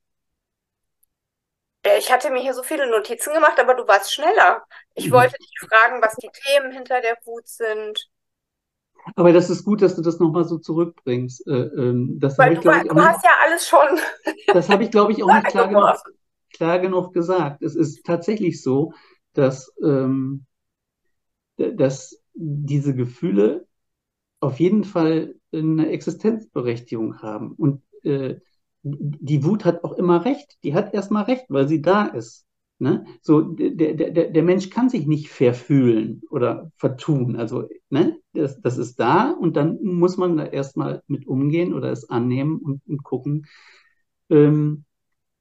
[1.83, 4.65] Äh, Ich hatte mir hier so viele Notizen gemacht, aber du warst schneller.
[4.95, 5.11] Ich Mhm.
[5.11, 8.09] wollte dich fragen, was die Themen hinter der Wut sind.
[9.15, 11.47] Aber das ist gut, dass du das nochmal so zurückbringst.
[11.47, 13.99] Äh, ähm, das habe Weil ich, du, ich, auch du nicht, hast ja alles schon
[14.51, 15.99] das habe ich, glaube ich, auch nicht klar genug,
[16.53, 17.61] klar genug gesagt.
[17.63, 18.93] Es ist tatsächlich so,
[19.33, 20.45] dass, ähm,
[21.57, 23.67] dass diese Gefühle
[24.41, 27.53] auf jeden Fall eine Existenzberechtigung haben.
[27.53, 28.35] Und äh,
[28.83, 30.57] die Wut hat auch immer recht.
[30.63, 32.45] Die hat erstmal recht, weil sie da ist.
[32.79, 33.05] Ne?
[33.21, 37.35] So, der, der, der, Mensch kann sich nicht verfühlen oder vertun.
[37.35, 38.17] Also, ne?
[38.33, 42.57] das, das ist da und dann muss man da erstmal mit umgehen oder es annehmen
[42.57, 43.45] und, und gucken,
[44.31, 44.85] ähm,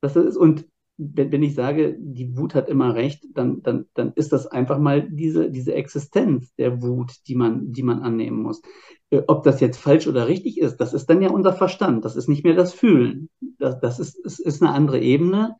[0.02, 0.36] was das ist.
[0.36, 0.66] Und
[1.02, 4.78] wenn, wenn ich sage, die Wut hat immer recht, dann, dann, dann ist das einfach
[4.78, 8.60] mal diese, diese Existenz der Wut, die man, die man annehmen muss.
[9.08, 12.04] Äh, Ob das jetzt falsch oder richtig ist, das ist dann ja unser Verstand.
[12.04, 13.30] Das ist nicht mehr das Fühlen.
[13.58, 15.56] Das, das ist, ist, ist eine andere Ebene.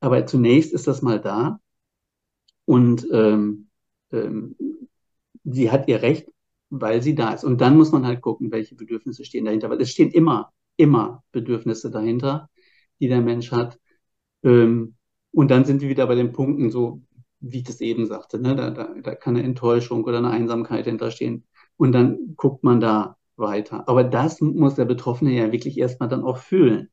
[0.00, 1.58] Aber zunächst ist das mal da.
[2.66, 3.68] Und ähm,
[4.12, 4.56] ähm,
[5.44, 6.28] sie hat ihr Recht,
[6.68, 7.44] weil sie da ist.
[7.44, 9.70] Und dann muss man halt gucken, welche Bedürfnisse stehen dahinter.
[9.70, 12.50] Weil es stehen immer, immer Bedürfnisse dahinter,
[13.00, 13.78] die der Mensch hat.
[14.42, 14.96] Ähm,
[15.32, 17.02] und dann sind wir wieder bei den Punkten, so
[17.40, 18.54] wie ich das eben sagte, ne?
[18.56, 21.44] Da, da, da kann eine Enttäuschung oder eine Einsamkeit hinterstehen.
[21.76, 23.88] Und dann guckt man da weiter.
[23.88, 26.90] Aber das muss der Betroffene ja wirklich erstmal dann auch fühlen.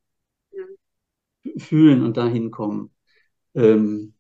[1.58, 2.92] Fühlen und dahin kommen.
[3.56, 4.16] Ähm,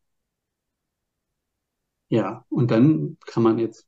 [2.09, 3.87] ja, und dann kann man jetzt,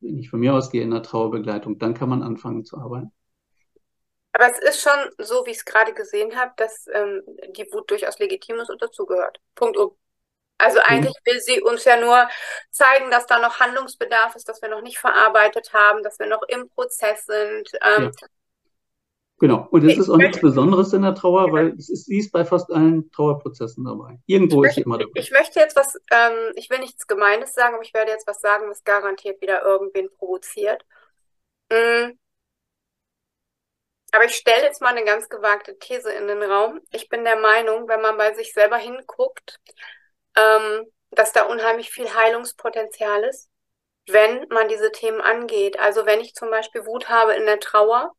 [0.00, 3.12] wenn ich von mir ausgehe, in der Trauerbegleitung, dann kann man anfangen zu arbeiten.
[4.32, 7.22] Aber es ist schon so, wie ich es gerade gesehen habe, dass ähm,
[7.56, 9.40] die Wut durchaus legitim ist und dazugehört.
[9.54, 9.96] Punkt um.
[10.58, 12.28] Also eigentlich will sie uns ja nur
[12.70, 16.42] zeigen, dass da noch Handlungsbedarf ist, dass wir noch nicht verarbeitet haben, dass wir noch
[16.48, 17.70] im Prozess sind.
[17.82, 18.28] Ähm, Ja.
[19.40, 19.66] Genau.
[19.70, 22.30] Und es Ich ist auch nichts Besonderes in der Trauer, weil es ist, sie ist
[22.30, 24.18] bei fast allen Trauerprozessen dabei.
[24.26, 25.12] Irgendwo ist sie immer dabei.
[25.14, 28.42] Ich möchte jetzt was, ähm, ich will nichts Gemeines sagen, aber ich werde jetzt was
[28.42, 30.84] sagen, was garantiert wieder irgendwen provoziert.
[31.72, 32.18] Mm.
[34.12, 36.80] Aber ich stelle jetzt mal eine ganz gewagte These in den Raum.
[36.90, 39.58] Ich bin der Meinung, wenn man bei sich selber hinguckt,
[40.36, 43.48] ähm, dass da unheimlich viel Heilungspotenzial ist,
[44.06, 45.78] wenn man diese Themen angeht.
[45.78, 48.14] Also wenn ich zum Beispiel Wut habe in der Trauer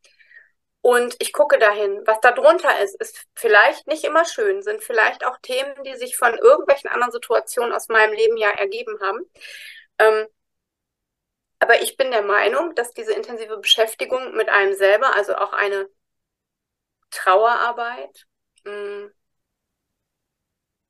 [0.82, 5.26] und ich gucke dahin, was da drunter ist, ist vielleicht nicht immer schön, sind vielleicht
[5.26, 9.20] auch Themen, die sich von irgendwelchen anderen Situationen aus meinem Leben ja ergeben haben.
[10.00, 10.28] Ähm,
[11.62, 15.90] aber ich bin der Meinung, dass diese intensive Beschäftigung mit einem selber, also auch eine
[17.12, 18.26] Trauerarbeit,
[18.66, 19.12] mh,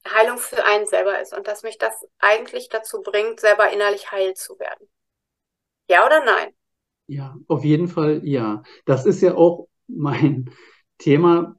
[0.08, 4.36] Heilung für einen selber ist und dass mich das eigentlich dazu bringt, selber innerlich heil
[4.36, 4.88] zu werden.
[5.88, 6.54] Ja oder nein?
[7.08, 8.64] Ja, auf jeden Fall ja.
[8.86, 10.50] Das ist ja auch mein
[10.98, 11.58] Thema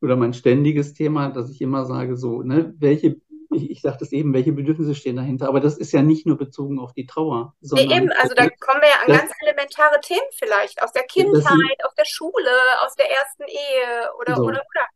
[0.00, 3.20] oder mein ständiges Thema, dass ich immer sage, so, ne, welche,
[3.52, 6.36] ich, ich sagte es eben, welche Bedürfnisse stehen dahinter, aber das ist ja nicht nur
[6.38, 9.32] bezogen auf die Trauer, Nee, sondern eben, also da kommen wir ja an das- ganz
[9.42, 12.50] elementare Themen vielleicht, aus der sind- Kindheit, aus der Schule,
[12.84, 14.42] aus der ersten Ehe oder, So.
[14.44, 14.86] oder, oder.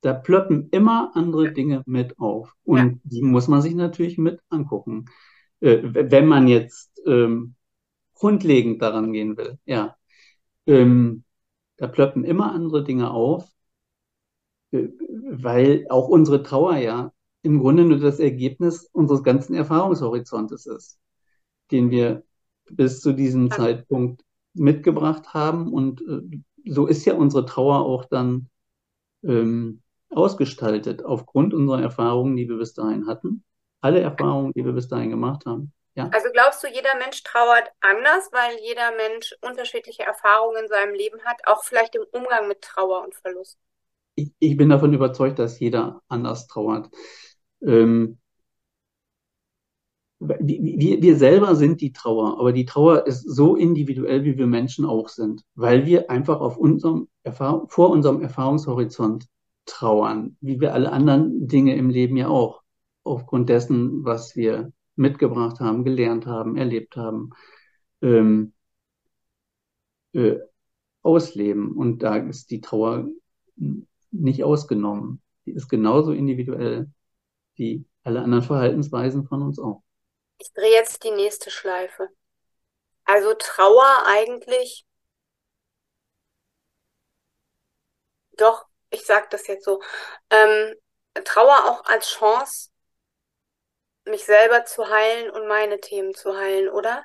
[0.00, 2.54] da plöppen immer andere Dinge mit auf.
[2.64, 5.06] Und die muss man sich natürlich mit angucken.
[5.60, 7.56] Äh, wenn man jetzt ähm,
[8.14, 9.96] grundlegend daran gehen will, ja.
[10.66, 11.24] Ähm,
[11.78, 13.44] da plöppen immer andere Dinge auf,
[14.70, 14.88] äh,
[15.30, 20.98] weil auch unsere Trauer ja im Grunde nur das Ergebnis unseres ganzen Erfahrungshorizontes ist,
[21.70, 22.24] den wir
[22.70, 23.50] bis zu diesem.
[23.50, 24.22] Zeitpunkt
[24.54, 25.72] mitgebracht haben.
[25.72, 28.48] Und äh, so ist ja unsere Trauer auch dann
[29.24, 33.44] ähm, ausgestaltet, aufgrund unserer Erfahrungen, die wir bis dahin hatten.
[33.80, 35.72] Alle Erfahrungen, die wir bis dahin gemacht haben.
[35.94, 40.94] Ja, Also glaubst du, jeder Mensch trauert anders, weil jeder Mensch unterschiedliche Erfahrungen in seinem
[40.94, 43.58] Leben hat, auch vielleicht im Umgang mit Trauer und Verlust?
[44.18, 46.90] ich, ich bin davon überzeugt, dass jeder anders trauert.
[47.62, 48.18] Ähm,
[50.20, 54.84] wir, wir selber sind die Trauer, aber die Trauer ist so individuell, wie wir Menschen
[54.84, 57.08] auch sind, weil wir einfach auf unserem
[57.68, 59.26] vor unserem Erfahrungshorizont
[59.66, 62.62] trauern, wie wir alle anderen Dinge im Leben ja auch,
[63.04, 67.30] aufgrund dessen, was wir mitgebracht haben, gelernt haben, erlebt haben,
[68.02, 68.52] ähm,
[70.12, 70.36] äh,
[71.02, 71.72] ausleben.
[71.72, 73.08] Und da ist die Trauer
[74.10, 75.22] nicht ausgenommen.
[75.46, 76.90] Die ist genauso individuell
[77.58, 79.82] wie alle anderen Verhaltensweisen von uns auch.
[80.38, 82.08] Ich drehe jetzt die nächste Schleife.
[83.04, 84.86] Also Trauer eigentlich,
[88.38, 89.82] doch, ich sage das jetzt so,
[90.30, 90.74] ähm,
[91.24, 92.70] Trauer auch als Chance,
[94.06, 97.04] mich selber zu heilen und meine Themen zu heilen, oder?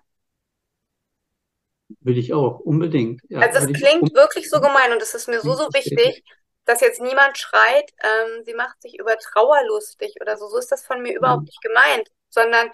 [2.01, 3.21] Würde ich auch, unbedingt.
[3.29, 6.23] Ja, Also es klingt wirklich so gemein und es ist mir so, so wichtig,
[6.65, 10.47] dass jetzt niemand schreit, ähm, sie macht sich über Trauer lustig oder so.
[10.47, 12.71] So ist das von mir überhaupt nicht gemeint, sondern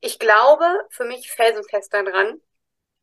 [0.00, 2.40] ich glaube für mich felsenfest daran,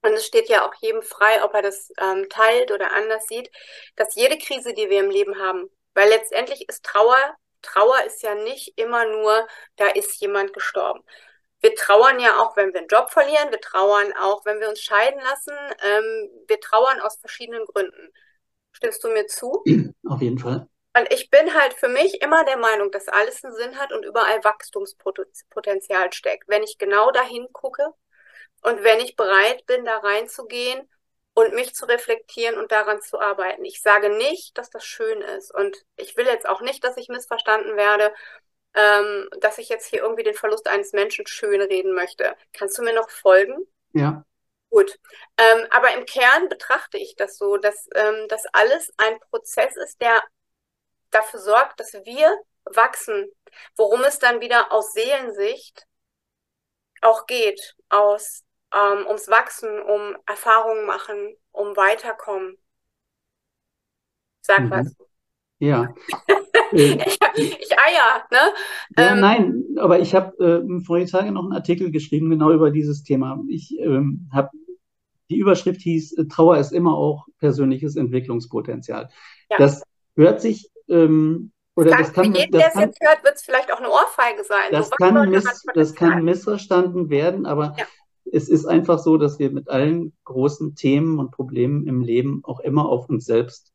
[0.04, 3.52] und es steht ja auch jedem frei, ob er das ähm, teilt oder anders sieht,
[3.96, 7.18] dass jede Krise, die wir im Leben haben, weil letztendlich ist Trauer,
[7.62, 9.48] Trauer ist ja nicht immer nur,
[9.78, 11.04] da ist jemand gestorben.
[11.60, 14.80] Wir trauern ja auch, wenn wir einen Job verlieren, wir trauern auch, wenn wir uns
[14.82, 18.14] scheiden lassen, ähm, wir trauern aus verschiedenen Gründen.
[18.78, 19.64] Stimmst du mir zu?
[20.08, 20.68] Auf jeden Fall.
[20.96, 24.06] Und ich bin halt für mich immer der Meinung, dass alles einen Sinn hat und
[24.06, 26.48] überall Wachstumspotenzial steckt.
[26.48, 27.92] Wenn ich genau dahin gucke
[28.62, 30.88] und wenn ich bereit bin, da reinzugehen
[31.34, 33.66] und mich zu reflektieren und daran zu arbeiten.
[33.66, 35.52] Ich sage nicht, dass das schön ist.
[35.54, 38.14] Und ich will jetzt auch nicht, dass ich missverstanden werde,
[38.76, 42.36] ähm, dass ich jetzt hier irgendwie den Verlust eines Menschen schön reden möchte.
[42.54, 43.58] Kannst du mir noch folgen?
[43.94, 44.24] Ja.
[44.70, 45.00] Gut.
[45.38, 50.02] Ähm, aber im Kern betrachte ich das so, dass ähm, das alles ein Prozess ist,
[50.02, 50.22] der
[51.12, 53.32] dafür sorgt, dass wir wachsen,
[53.78, 55.88] worum es dann wieder aus Seelensicht
[57.02, 62.58] auch geht, aus ähm, ums Wachsen, um Erfahrungen machen, um weiterkommen.
[64.42, 64.72] Sag mhm.
[64.72, 64.96] was.
[65.60, 65.94] Ja.
[66.72, 67.18] ich,
[67.60, 68.38] ich eier, ne?
[68.98, 72.72] Ja, ähm, nein, aber ich habe äh, vorige Tage noch einen Artikel geschrieben, genau über
[72.72, 73.42] dieses Thema.
[73.48, 74.50] Ich ähm, habe
[75.30, 79.10] die Überschrift hieß, äh, Trauer ist immer auch persönliches Entwicklungspotenzial.
[79.50, 79.58] Ja.
[79.58, 79.84] Das
[80.16, 83.44] hört sich ähm, oder das, das kann, für jeden, der es jetzt hört, wird es
[83.44, 84.72] vielleicht auch eine Ohrfeige sein.
[84.72, 87.86] Das, so, kann, miss, das kann missverstanden werden, aber ja.
[88.32, 92.62] es ist einfach so, dass wir mit allen großen Themen und Problemen im Leben auch
[92.62, 93.74] immer auf uns selbst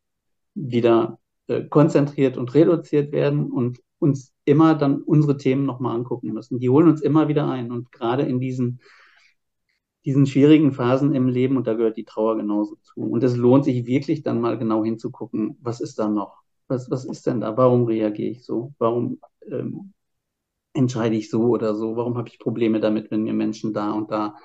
[0.55, 6.59] wieder äh, konzentriert und reduziert werden und uns immer dann unsere Themen nochmal angucken müssen.
[6.59, 8.81] Die holen uns immer wieder ein und gerade in diesen
[10.05, 13.00] diesen schwierigen Phasen im Leben und da gehört die Trauer genauso zu.
[13.02, 16.42] Und es lohnt sich wirklich dann mal genau hinzugucken, was ist da noch?
[16.68, 17.57] Was, was ist denn da?
[17.57, 18.74] Warum reagiere ich so?
[18.78, 19.92] Warum ähm,
[20.74, 21.96] entscheide ich so oder so?
[21.96, 24.37] Warum habe ich Probleme damit, wenn mir Menschen da und da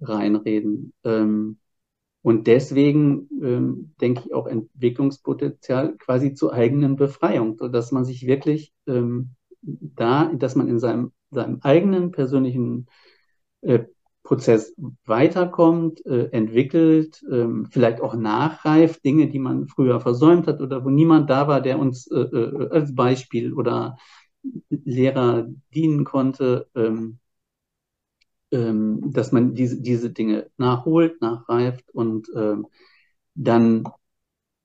[0.00, 0.92] reinreden?
[1.04, 1.58] Ähm,
[2.22, 8.72] und deswegen ähm, denke ich auch Entwicklungspotenzial quasi zur eigenen Befreiung, dass man sich wirklich
[8.86, 9.30] ähm,
[9.62, 12.86] da, dass man in seinem, seinem eigenen persönlichen
[13.60, 13.80] äh,
[14.22, 14.74] Prozess
[15.06, 20.90] weiterkommt, äh, entwickelt, ähm, vielleicht auch nachreift, Dinge, die man früher versäumt hat oder wo
[20.90, 23.96] niemand da war, der uns äh, äh, als Beispiel oder
[24.68, 27.20] Lehrer dienen konnte, ähm,
[28.50, 32.66] ähm, dass man diese, diese Dinge nachholt, nachreift und ähm,
[33.34, 33.84] dann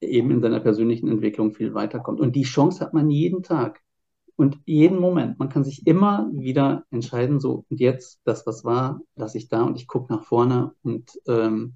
[0.02, 2.19] eben in seiner persönlichen Entwicklung viel weiterkommt.
[2.19, 3.82] Und die Chance hat man jeden Tag
[4.36, 5.39] und jeden Moment.
[5.39, 9.63] Man kann sich immer wieder entscheiden, so und jetzt, das, was war, lasse ich da
[9.63, 10.74] und ich gucke nach vorne.
[10.84, 11.76] Und ähm,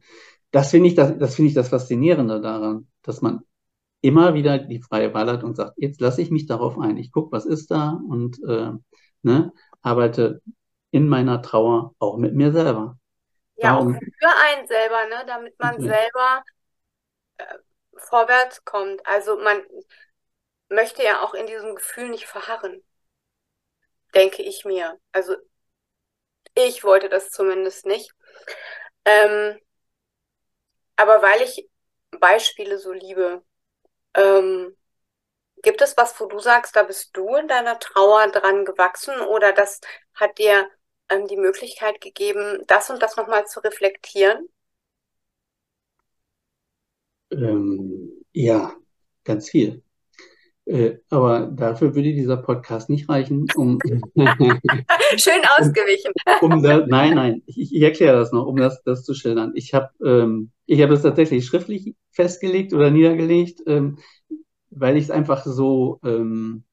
[0.52, 3.41] das finde ich das, das finde ich das Faszinierende daran, dass man
[4.02, 6.98] immer wieder die freie Wahl hat und sagt, jetzt lasse ich mich darauf ein.
[6.98, 8.72] Ich gucke, was ist da und äh,
[9.24, 10.41] ne, arbeite
[10.91, 12.97] in meiner Trauer auch mit mir selber.
[13.56, 15.88] Ja, Darum, auch für einen selber, ne, damit man okay.
[15.88, 16.43] selber
[17.38, 17.56] äh,
[17.95, 19.06] vorwärts kommt.
[19.06, 19.62] Also man,
[20.69, 22.84] möchte ja auch in diesem Gefühl nicht verharren,
[24.13, 25.00] denke ich mir.
[25.12, 25.36] Also
[26.56, 28.12] ich wollte das zumindest nicht.
[29.06, 29.60] Ähm,
[30.95, 31.69] aber weil ich
[32.19, 33.43] Beispiele so liebe,
[34.15, 34.76] ähm,
[35.62, 39.54] gibt es was, wo du sagst, da bist du in deiner Trauer dran gewachsen oder
[39.54, 39.82] das
[40.13, 40.69] hat dir
[41.10, 44.48] ähm, die Möglichkeit gegeben, das und das nochmal zu reflektieren?
[47.32, 48.74] Ähm, ja,
[49.24, 49.84] ganz viel.
[50.67, 53.80] Äh, aber dafür würde dieser Podcast nicht reichen, um.
[53.86, 56.12] Schön ausgewichen.
[56.41, 59.54] Um, um da, nein, nein, ich, ich, erkläre das noch, um das, das zu schildern.
[59.56, 64.00] Ich habe ähm, ich hab das tatsächlich schriftlich festgelegt oder niedergelegt, ähm,
[64.69, 66.65] weil ich es einfach so, ähm,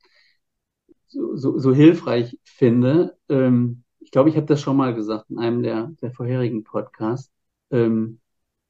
[1.06, 3.16] so, so, so, hilfreich finde.
[3.28, 3.83] Ähm,
[4.14, 7.32] glaube, ich habe das schon mal gesagt in einem der, der vorherigen Podcasts.
[7.72, 8.20] Ähm,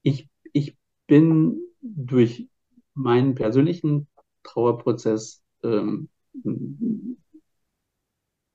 [0.01, 2.49] ich, ich bin durch
[2.95, 4.09] meinen persönlichen
[4.43, 6.09] Trauerprozess ähm,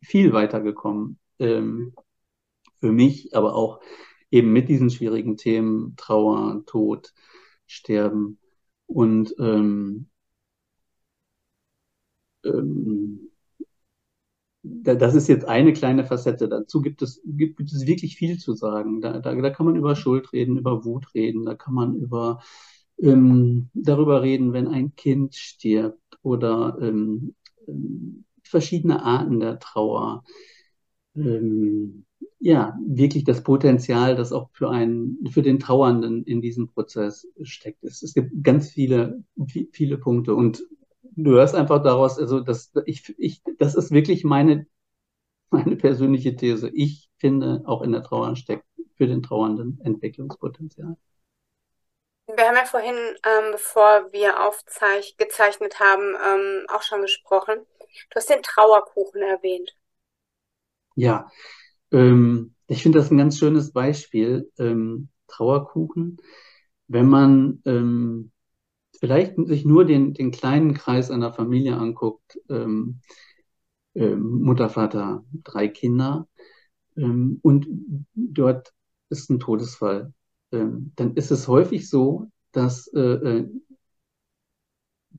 [0.02, 1.20] viel weitergekommen.
[1.38, 1.94] Ähm,
[2.80, 3.82] für mich, aber auch
[4.32, 7.14] eben mit diesen schwierigen Themen Trauer, Tod,
[7.68, 8.40] Sterben.
[8.88, 10.10] Und ähm,
[12.44, 13.29] ähm,
[14.84, 16.48] das ist jetzt eine kleine Facette.
[16.48, 19.02] Dazu gibt es, gibt, gibt es wirklich viel zu sagen.
[19.02, 22.42] Da, da, da kann man über Schuld reden, über Wut reden, da kann man über
[23.02, 27.36] ähm, darüber reden, wenn ein Kind stirbt oder ähm,
[28.44, 30.24] verschiedene Arten der Trauer.
[31.16, 32.06] Ähm,
[32.40, 37.84] ja, wirklich das Potenzial, das auch für einen, für den Trauernden in diesem Prozess steckt.
[37.84, 39.24] Es, es gibt ganz viele,
[39.72, 40.64] viele Punkte und
[41.16, 44.68] du hörst einfach daraus, also das, ich, ich, das ist wirklich meine,
[45.50, 46.70] meine persönliche These.
[46.70, 50.98] Ich finde, auch in der Trauer steckt für den Trauernden Entwicklungspotenzial.
[52.28, 57.60] Wir haben ja vorhin, ähm, bevor wir aufgezeichnet haben, ähm, auch schon gesprochen.
[58.12, 59.76] Du hast den Trauerkuchen erwähnt.
[60.96, 61.32] Ja,
[61.92, 66.18] ähm, ich finde das ein ganz schönes Beispiel, ähm, Trauerkuchen.
[66.88, 68.32] Wenn man ähm,
[69.00, 73.02] vielleicht sich nur den, den kleinen Kreis einer Familie anguckt, ähm,
[73.94, 76.28] Mutter, Vater, drei Kinder,
[76.96, 77.68] und
[78.14, 78.72] dort
[79.10, 80.14] ist ein Todesfall
[80.52, 83.50] ähm, dann ist es häufig so, dass äh, äh,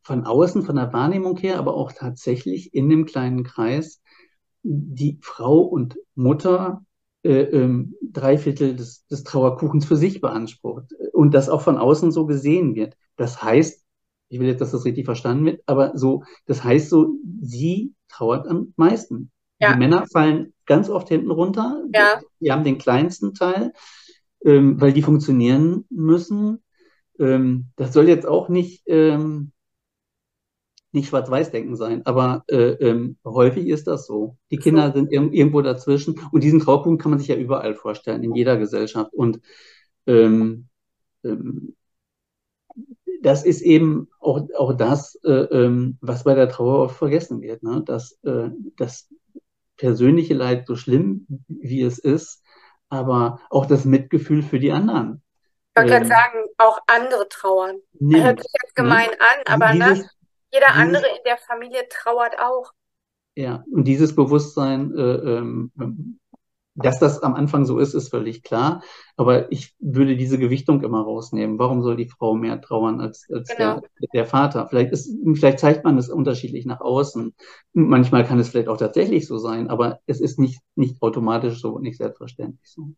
[0.02, 4.00] von außen, von der Wahrnehmung her, aber auch tatsächlich in dem kleinen Kreis
[4.62, 6.84] die Frau und Mutter
[7.22, 12.12] äh, ähm, drei Viertel des, des Trauerkuchens für sich beansprucht und das auch von außen
[12.12, 12.96] so gesehen wird.
[13.20, 13.84] Das heißt,
[14.28, 18.46] ich will jetzt, dass das richtig verstanden wird, aber so, das heißt so, sie trauert
[18.46, 19.30] am meisten.
[19.58, 19.72] Ja.
[19.72, 21.84] Die Männer fallen ganz oft hinten runter.
[21.92, 22.20] Ja.
[22.40, 23.72] Die haben den kleinsten Teil
[24.44, 26.62] ähm, weil die funktionieren müssen.
[27.18, 29.52] Ähm, das soll jetzt auch nicht, ähm,
[30.92, 34.36] nicht Schwarz-Weiß-Denken sein, aber äh, ähm, häufig ist das so.
[34.50, 38.24] Die Kinder sind ir irgendwo dazwischen und diesen Traupunkt kann man sich ja überall vorstellen,
[38.24, 39.12] in jeder Gesellschaft.
[39.12, 39.40] Und
[40.06, 40.68] ähm,
[41.22, 41.76] ähm,
[43.20, 47.62] das ist eben auch, auch das, äh, ähm, was bei der Trauer oft vergessen wird,
[47.62, 47.82] ne?
[47.84, 49.08] dass äh, das
[49.76, 52.42] persönliche Leid, so schlimm wie es ist,
[52.88, 55.22] aber auch das Mitgefühl für die anderen.
[55.76, 57.76] Ich wollte ähm, sagen, auch andere trauern.
[57.98, 59.20] Nimmt, Hört sich jetzt gemein ne?
[59.20, 60.10] an, aber dieses, ne,
[60.52, 62.72] jeder andere in der Familie trauert auch.
[63.36, 65.70] Ja, und dieses Bewusstsein, äh, ähm,
[66.82, 68.82] dass das am Anfang so ist, ist völlig klar.
[69.16, 71.58] Aber ich würde diese Gewichtung immer rausnehmen.
[71.58, 73.80] Warum soll die Frau mehr trauern als, als genau.
[73.80, 74.68] der, der, Vater?
[74.68, 77.34] Vielleicht, ist, vielleicht zeigt man es unterschiedlich nach außen.
[77.72, 81.78] Manchmal kann es vielleicht auch tatsächlich so sein, aber es ist nicht, nicht automatisch so,
[81.78, 82.90] nicht selbstverständlich so.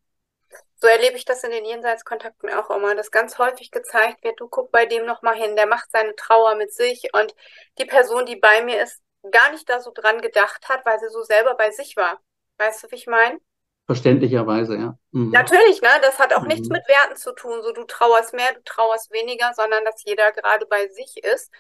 [0.77, 4.49] So erlebe ich das in den Jenseitskontakten auch immer, dass ganz häufig gezeigt wird, du
[4.49, 7.35] guck bei dem nochmal hin, der macht seine Trauer mit sich und
[7.79, 11.09] die Person, die bei mir ist, gar nicht da so dran gedacht hat, weil sie
[11.09, 12.21] so selber bei sich war.
[12.59, 13.39] Weißt du, wie ich meine?
[13.87, 14.99] Verständlicherweise, ja.
[15.11, 15.31] Mhm.
[15.31, 15.89] Natürlich, ne?
[16.03, 16.49] Das hat auch mhm.
[16.49, 20.33] nichts mit Werten zu tun, so du trauerst mehr, du trauerst weniger, sondern dass jeder
[20.33, 21.51] gerade bei sich ist.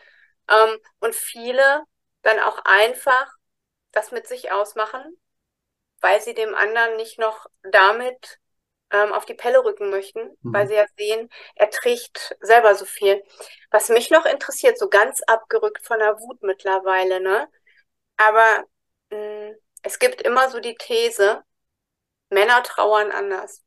[0.49, 1.83] Ähm, und viele
[2.23, 3.33] dann auch einfach
[3.91, 5.17] das mit sich ausmachen,
[6.01, 8.39] weil sie dem anderen nicht noch damit
[8.93, 10.53] ähm, auf die Pelle rücken möchten, mhm.
[10.53, 13.23] weil sie ja sehen, er trägt selber so viel.
[13.71, 17.49] Was mich noch interessiert, so ganz abgerückt von der Wut mittlerweile, ne?
[18.17, 18.65] Aber
[19.11, 21.43] mh, mm, es gibt immer so die These,
[22.33, 23.63] Männer trauern anders.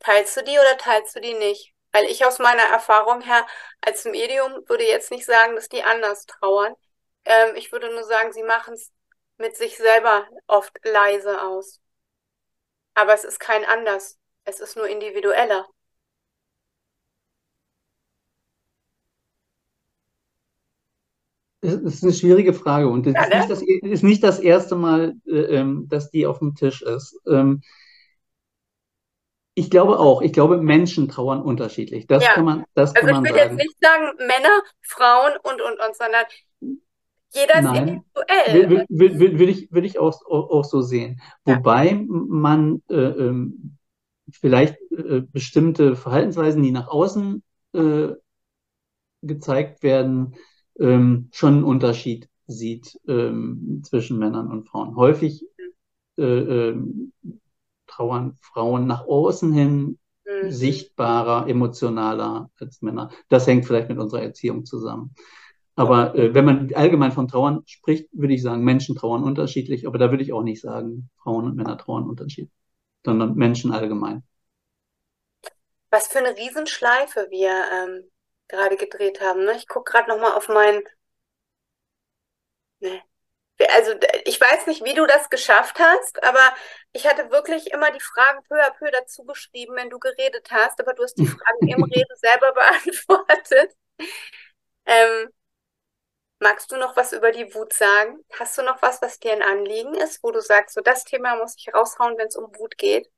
[0.00, 1.74] Teilst du die oder teilst du die nicht?
[1.92, 3.46] Weil ich aus meiner Erfahrung her
[3.80, 6.74] als Medium würde jetzt nicht sagen, dass die anders trauern.
[7.24, 8.90] Ähm, ich würde nur sagen, sie machen es
[9.36, 11.80] mit sich selber oft leise aus.
[12.94, 14.18] Aber es ist kein anders.
[14.44, 15.68] Es ist nur individueller.
[21.62, 23.44] Das ist eine schwierige Frage und das, ja, ne?
[23.44, 26.82] ist, nicht das ist, nicht das, erste Mal, äh, ähm, dass die auf dem Tisch
[26.82, 27.20] ist.
[27.26, 27.62] Ähm,
[29.54, 32.08] ich glaube auch, ich glaube, Menschen trauern unterschiedlich.
[32.08, 32.32] Das ja.
[32.32, 33.38] kann man, das also kann man sagen.
[33.38, 36.24] Also ich will jetzt nicht sagen Männer, Frauen und, und, und, sondern
[37.30, 37.74] jeder Nein.
[37.74, 38.70] ist individuell.
[38.70, 41.20] Will, will, will, will, ich, will ich auch, auch, auch so sehen.
[41.46, 41.56] Ja.
[41.56, 43.78] Wobei man äh, ähm,
[44.32, 47.42] vielleicht äh, bestimmte Verhaltensweisen, die nach außen
[47.74, 48.08] äh,
[49.22, 50.34] gezeigt werden,
[50.78, 54.96] ähm, schon einen Unterschied sieht ähm, zwischen Männern und Frauen.
[54.96, 55.44] Häufig
[56.18, 56.76] äh, äh,
[57.86, 60.50] trauern Frauen nach außen hin mhm.
[60.50, 63.10] sichtbarer, emotionaler als Männer.
[63.28, 65.14] Das hängt vielleicht mit unserer Erziehung zusammen.
[65.74, 69.98] Aber äh, wenn man allgemein von Trauern spricht, würde ich sagen, Menschen trauern unterschiedlich, aber
[69.98, 72.52] da würde ich auch nicht sagen, Frauen und Männer trauern unterschiedlich,
[73.04, 74.22] sondern Menschen allgemein.
[75.90, 78.04] Was für eine Riesenschleife wir ähm,
[78.52, 79.44] gerade gedreht haben.
[79.44, 79.56] Ne?
[79.56, 80.82] Ich gucke gerade nochmal auf meinen.
[82.80, 83.02] Ne.
[83.70, 83.92] Also
[84.24, 86.52] ich weiß nicht, wie du das geschafft hast, aber
[86.92, 90.80] ich hatte wirklich immer die Fragen peu à peu dazu geschrieben, wenn du geredet hast,
[90.80, 93.76] aber du hast die Fragen im Reden selber beantwortet.
[94.86, 95.28] Ähm,
[96.40, 98.18] magst du noch was über die Wut sagen?
[98.32, 101.36] Hast du noch was, was dir ein Anliegen ist, wo du sagst, so das Thema
[101.36, 103.08] muss ich raushauen, wenn es um Wut geht?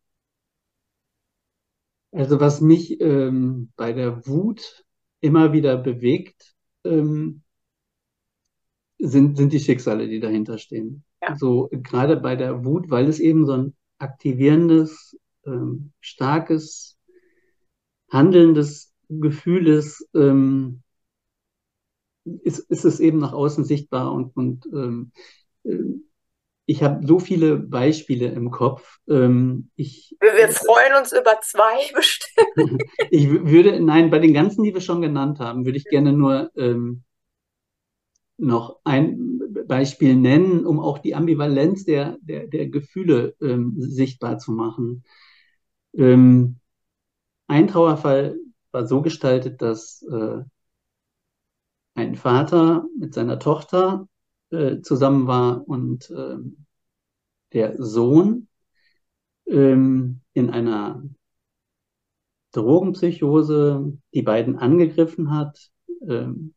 [2.13, 4.84] Also was mich ähm, bei der Wut
[5.25, 6.55] immer wieder bewegt,
[6.85, 7.43] ähm,
[8.99, 11.03] sind, sind die Schicksale, die dahinter stehen.
[11.23, 11.35] Ja.
[11.35, 15.17] So gerade bei der Wut, weil es eben so ein aktivierendes,
[15.47, 16.99] ähm, starkes,
[18.11, 20.83] handelndes Gefühl ist, ähm,
[22.25, 25.13] ist, ist es eben nach außen sichtbar und, und ähm,
[25.65, 25.79] äh,
[26.67, 28.99] ich habe so viele Beispiele im Kopf.
[29.09, 32.83] Ähm, ich, wir, wir, freuen uns über zwei bestimmt.
[33.11, 36.51] ich würde, nein, bei den ganzen, die wir schon genannt haben, würde ich gerne nur
[36.57, 37.05] ähm,
[38.37, 44.53] noch ein Beispiel nennen, um auch die Ambivalenz der, der, der Gefühle ähm, sichtbar zu
[44.53, 45.05] machen.
[45.95, 46.59] Ähm,
[47.47, 48.39] ein Trauerfall
[48.73, 50.43] war so gestaltet, dass äh,
[51.95, 54.09] ein Vater mit seiner Tochter
[54.55, 56.37] äh, zusammen war und äh,
[57.53, 58.49] der Sohn
[59.47, 61.03] ähm, in einer
[62.53, 65.71] Drogenpsychose die beiden angegriffen hat
[66.09, 66.55] ähm,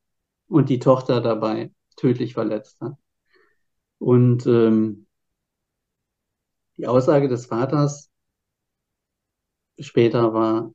[0.48, 2.96] und die Tochter dabei tödlich verletzt hat.
[4.00, 5.08] Und ähm,
[6.78, 8.12] die Aussage des Vaters
[9.80, 10.74] später war,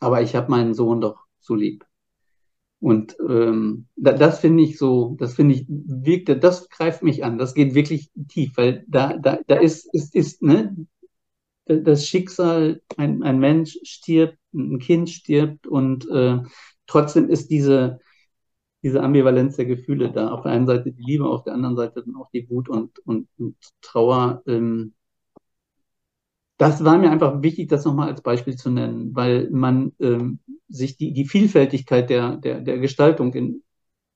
[0.00, 1.87] aber ich habe meinen Sohn doch so lieb.
[2.80, 7.36] Und ähm, da, das finde ich so, das finde ich wirkt, das greift mich an,
[7.36, 10.76] das geht wirklich tief, weil da, da, da ist, ist, ist, ne,
[11.66, 16.38] das Schicksal, ein, ein Mensch stirbt, ein Kind stirbt und äh,
[16.86, 18.00] trotzdem ist diese,
[18.82, 20.30] diese Ambivalenz der Gefühle da.
[20.30, 22.98] Auf der einen Seite die Liebe, auf der anderen Seite dann auch die Wut und,
[23.00, 24.42] und, und Trauer.
[24.46, 24.94] Ähm,
[26.58, 30.96] das war mir einfach wichtig, das nochmal als Beispiel zu nennen, weil man ähm, sich
[30.96, 33.62] die, die Vielfältigkeit der, der, der Gestaltung in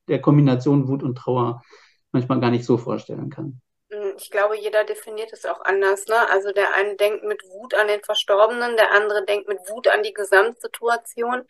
[0.08, 1.62] der Kombination Wut und Trauer
[2.10, 3.60] manchmal gar nicht so vorstellen kann.
[3.92, 6.06] Hm, ich glaube, jeder definiert es auch anders.
[6.08, 6.16] Ne?
[6.30, 10.02] Also der eine denkt mit Wut an den Verstorbenen, der andere denkt mit Wut an
[10.02, 11.46] die Gesamtsituation.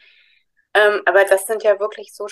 [0.74, 2.26] Ähm, aber das sind ja wirklich so,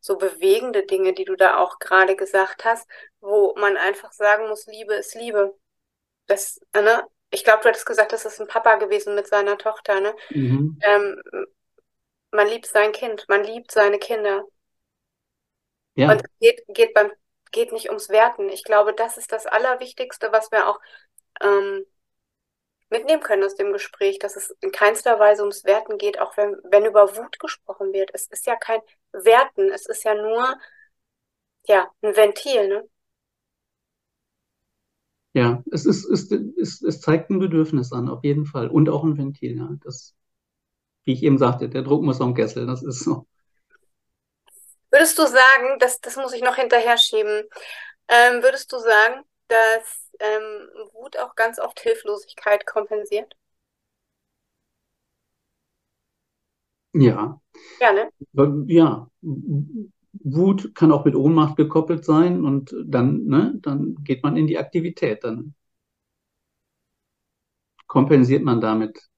[0.00, 2.88] so bewegende Dinge, die du da auch gerade gesagt hast,
[3.20, 5.56] wo man einfach sagen muss, Liebe ist Liebe.
[6.26, 7.06] Das, ne?
[7.30, 10.14] Ich glaube, du hattest gesagt, das ist ein Papa gewesen mit seiner Tochter, ne?
[10.30, 10.78] Mhm.
[10.82, 11.22] Ähm,
[12.32, 14.44] man liebt sein Kind, man liebt seine Kinder.
[15.94, 16.10] Ja.
[16.10, 17.12] Und es geht, geht, beim,
[17.50, 18.48] geht nicht ums Werten.
[18.48, 20.80] Ich glaube, das ist das Allerwichtigste, was wir auch
[21.40, 21.84] ähm,
[22.88, 26.56] mitnehmen können aus dem Gespräch, dass es in keinster Weise ums Werten geht, auch wenn,
[26.64, 28.10] wenn über Wut gesprochen wird.
[28.12, 28.80] Es ist ja kein
[29.12, 30.56] Werten, es ist ja nur
[31.66, 32.88] ja, ein Ventil, ne?
[35.32, 38.68] Ja, es, ist, ist, es, es zeigt ein Bedürfnis an, auf jeden Fall.
[38.68, 39.70] Und auch ein Ventil, ja.
[39.84, 40.14] Das,
[41.04, 43.26] wie ich eben sagte, der Druck muss am Kessel, das ist so.
[44.90, 47.44] Würdest du sagen, das, das muss ich noch hinterher schieben,
[48.08, 53.36] ähm, würdest du sagen, dass ähm, Wut auch ganz oft Hilflosigkeit kompensiert?
[56.92, 57.40] Ja.
[57.80, 58.10] Ja, ne?
[58.66, 59.08] Ja.
[60.22, 64.58] Wut kann auch mit Ohnmacht gekoppelt sein und dann, ne, dann geht man in die
[64.58, 65.24] Aktivität.
[65.24, 65.54] Dann
[67.86, 69.08] kompensiert man damit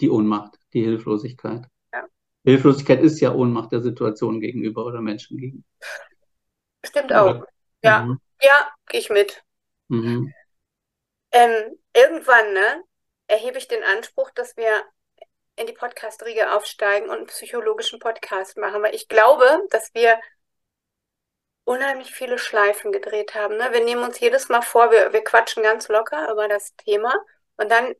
[0.00, 1.66] die Ohnmacht, die Hilflosigkeit.
[1.92, 2.04] Ja.
[2.44, 5.66] Hilflosigkeit ist ja Ohnmacht der Situation gegenüber oder Menschen gegenüber.
[6.84, 7.44] Stimmt auch.
[7.82, 8.20] Ja, mhm.
[8.40, 9.42] ja, gehe ich mit.
[9.88, 10.32] Mhm.
[11.32, 12.84] Ähm, irgendwann, ne,
[13.26, 14.82] erhebe ich den Anspruch, dass wir
[15.56, 20.18] in die Podcast-Riege aufsteigen und einen psychologischen Podcast machen, weil ich glaube, dass wir
[21.64, 23.56] unheimlich viele Schleifen gedreht haben.
[23.56, 23.68] Ne?
[23.72, 27.14] Wir nehmen uns jedes Mal vor, wir, wir quatschen ganz locker über das Thema
[27.56, 27.94] und dann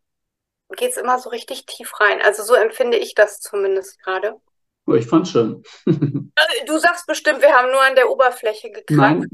[0.77, 2.21] geht es immer so richtig tief rein.
[2.23, 4.41] Also so empfinde ich das zumindest gerade.
[4.87, 5.63] Oh, ich fand schon.
[6.37, 8.91] Also, du sagst bestimmt, wir haben nur an der Oberfläche gekratzt.
[8.91, 9.29] Nein,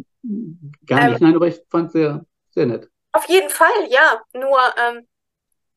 [0.86, 1.20] gar nicht.
[1.22, 2.90] Ähm, Nein, aber ich fand es sehr, sehr nett.
[3.12, 4.22] Auf jeden Fall, ja.
[4.34, 5.08] Nur ähm,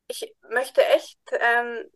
[0.10, 1.90] ich möchte echt ähm,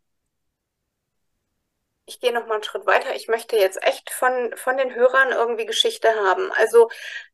[2.07, 3.15] ich gehe noch mal einen Schritt weiter.
[3.15, 6.51] Ich möchte jetzt echt von, von den Hörern irgendwie Geschichte haben.
[6.53, 6.89] Also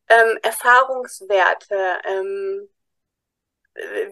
[0.09, 2.69] ähm, Erfahrungswerte, ähm,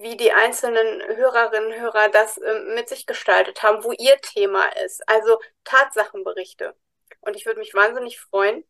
[0.01, 4.66] wie die einzelnen Hörerinnen und Hörer das ähm, mit sich gestaltet haben, wo ihr Thema
[4.86, 5.01] ist.
[5.07, 6.76] Also Tatsachenberichte.
[7.22, 8.64] Und ich würde mich wahnsinnig freuen,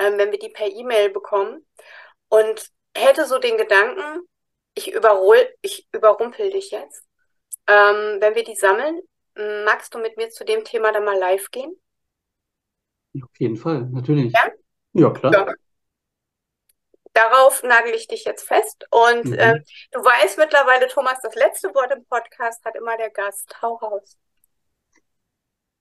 [0.00, 1.64] ähm, wenn wir die per E-Mail bekommen.
[2.28, 4.28] Und hätte so den Gedanken,
[4.74, 7.04] ich, überhol, ich überrumpel dich jetzt,
[7.68, 9.00] ähm, wenn wir die sammeln
[9.36, 11.74] Magst du mit mir zu dem Thema dann mal live gehen?
[13.22, 14.32] Auf jeden Fall, natürlich.
[14.32, 14.50] Ja,
[14.92, 15.32] ja klar.
[15.32, 15.54] Ja.
[17.12, 18.86] Darauf nagel ich dich jetzt fest.
[18.90, 19.34] Und mhm.
[19.34, 19.60] äh,
[19.92, 23.60] du weißt mittlerweile, Thomas, das letzte Wort im Podcast hat immer der Gast.
[23.62, 24.18] Hau raus.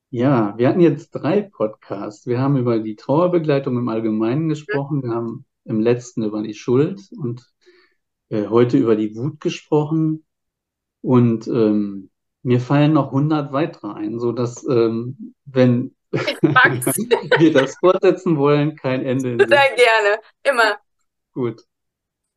[0.10, 2.28] Ja, wir hatten jetzt drei Podcasts.
[2.28, 4.98] Wir haben über die Trauerbegleitung im Allgemeinen gesprochen.
[4.98, 5.04] Mhm.
[5.04, 7.52] Wir haben im letzten über die Schuld und
[8.30, 10.26] äh, heute über die Wut gesprochen.
[11.02, 12.12] Und ähm,
[12.44, 19.04] mir fallen noch 100 weitere ein, so dass ähm, wenn wir das fortsetzen wollen, kein
[19.04, 19.38] Ende.
[19.48, 20.78] Sehr gerne, immer.
[21.34, 21.64] Gut.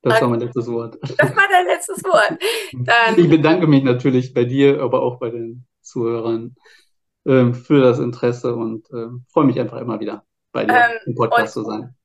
[0.02, 0.96] Das war mein letztes Wort.
[1.18, 2.38] Das war dein letztes Wort.
[2.72, 6.54] Dann ich bedanke mich natürlich bei dir, aber auch bei den Zuhörern
[7.26, 11.14] ähm, für das Interesse und äh, freue mich einfach immer wieder bei dir ähm, im
[11.16, 11.96] Podcast zu sein.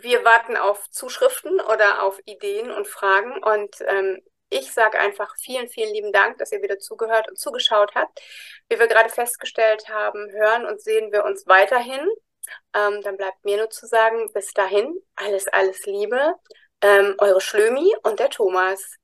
[0.00, 4.18] Wir warten auf Zuschriften oder auf Ideen und Fragen und ähm,
[4.54, 8.20] ich sage einfach vielen, vielen lieben Dank, dass ihr wieder zugehört und zugeschaut habt.
[8.68, 12.06] Wie wir gerade festgestellt haben, hören und sehen wir uns weiterhin.
[12.74, 16.34] Ähm, dann bleibt mir nur zu sagen, bis dahin, alles, alles Liebe.
[16.82, 18.96] Ähm, eure Schlömi und der Thomas.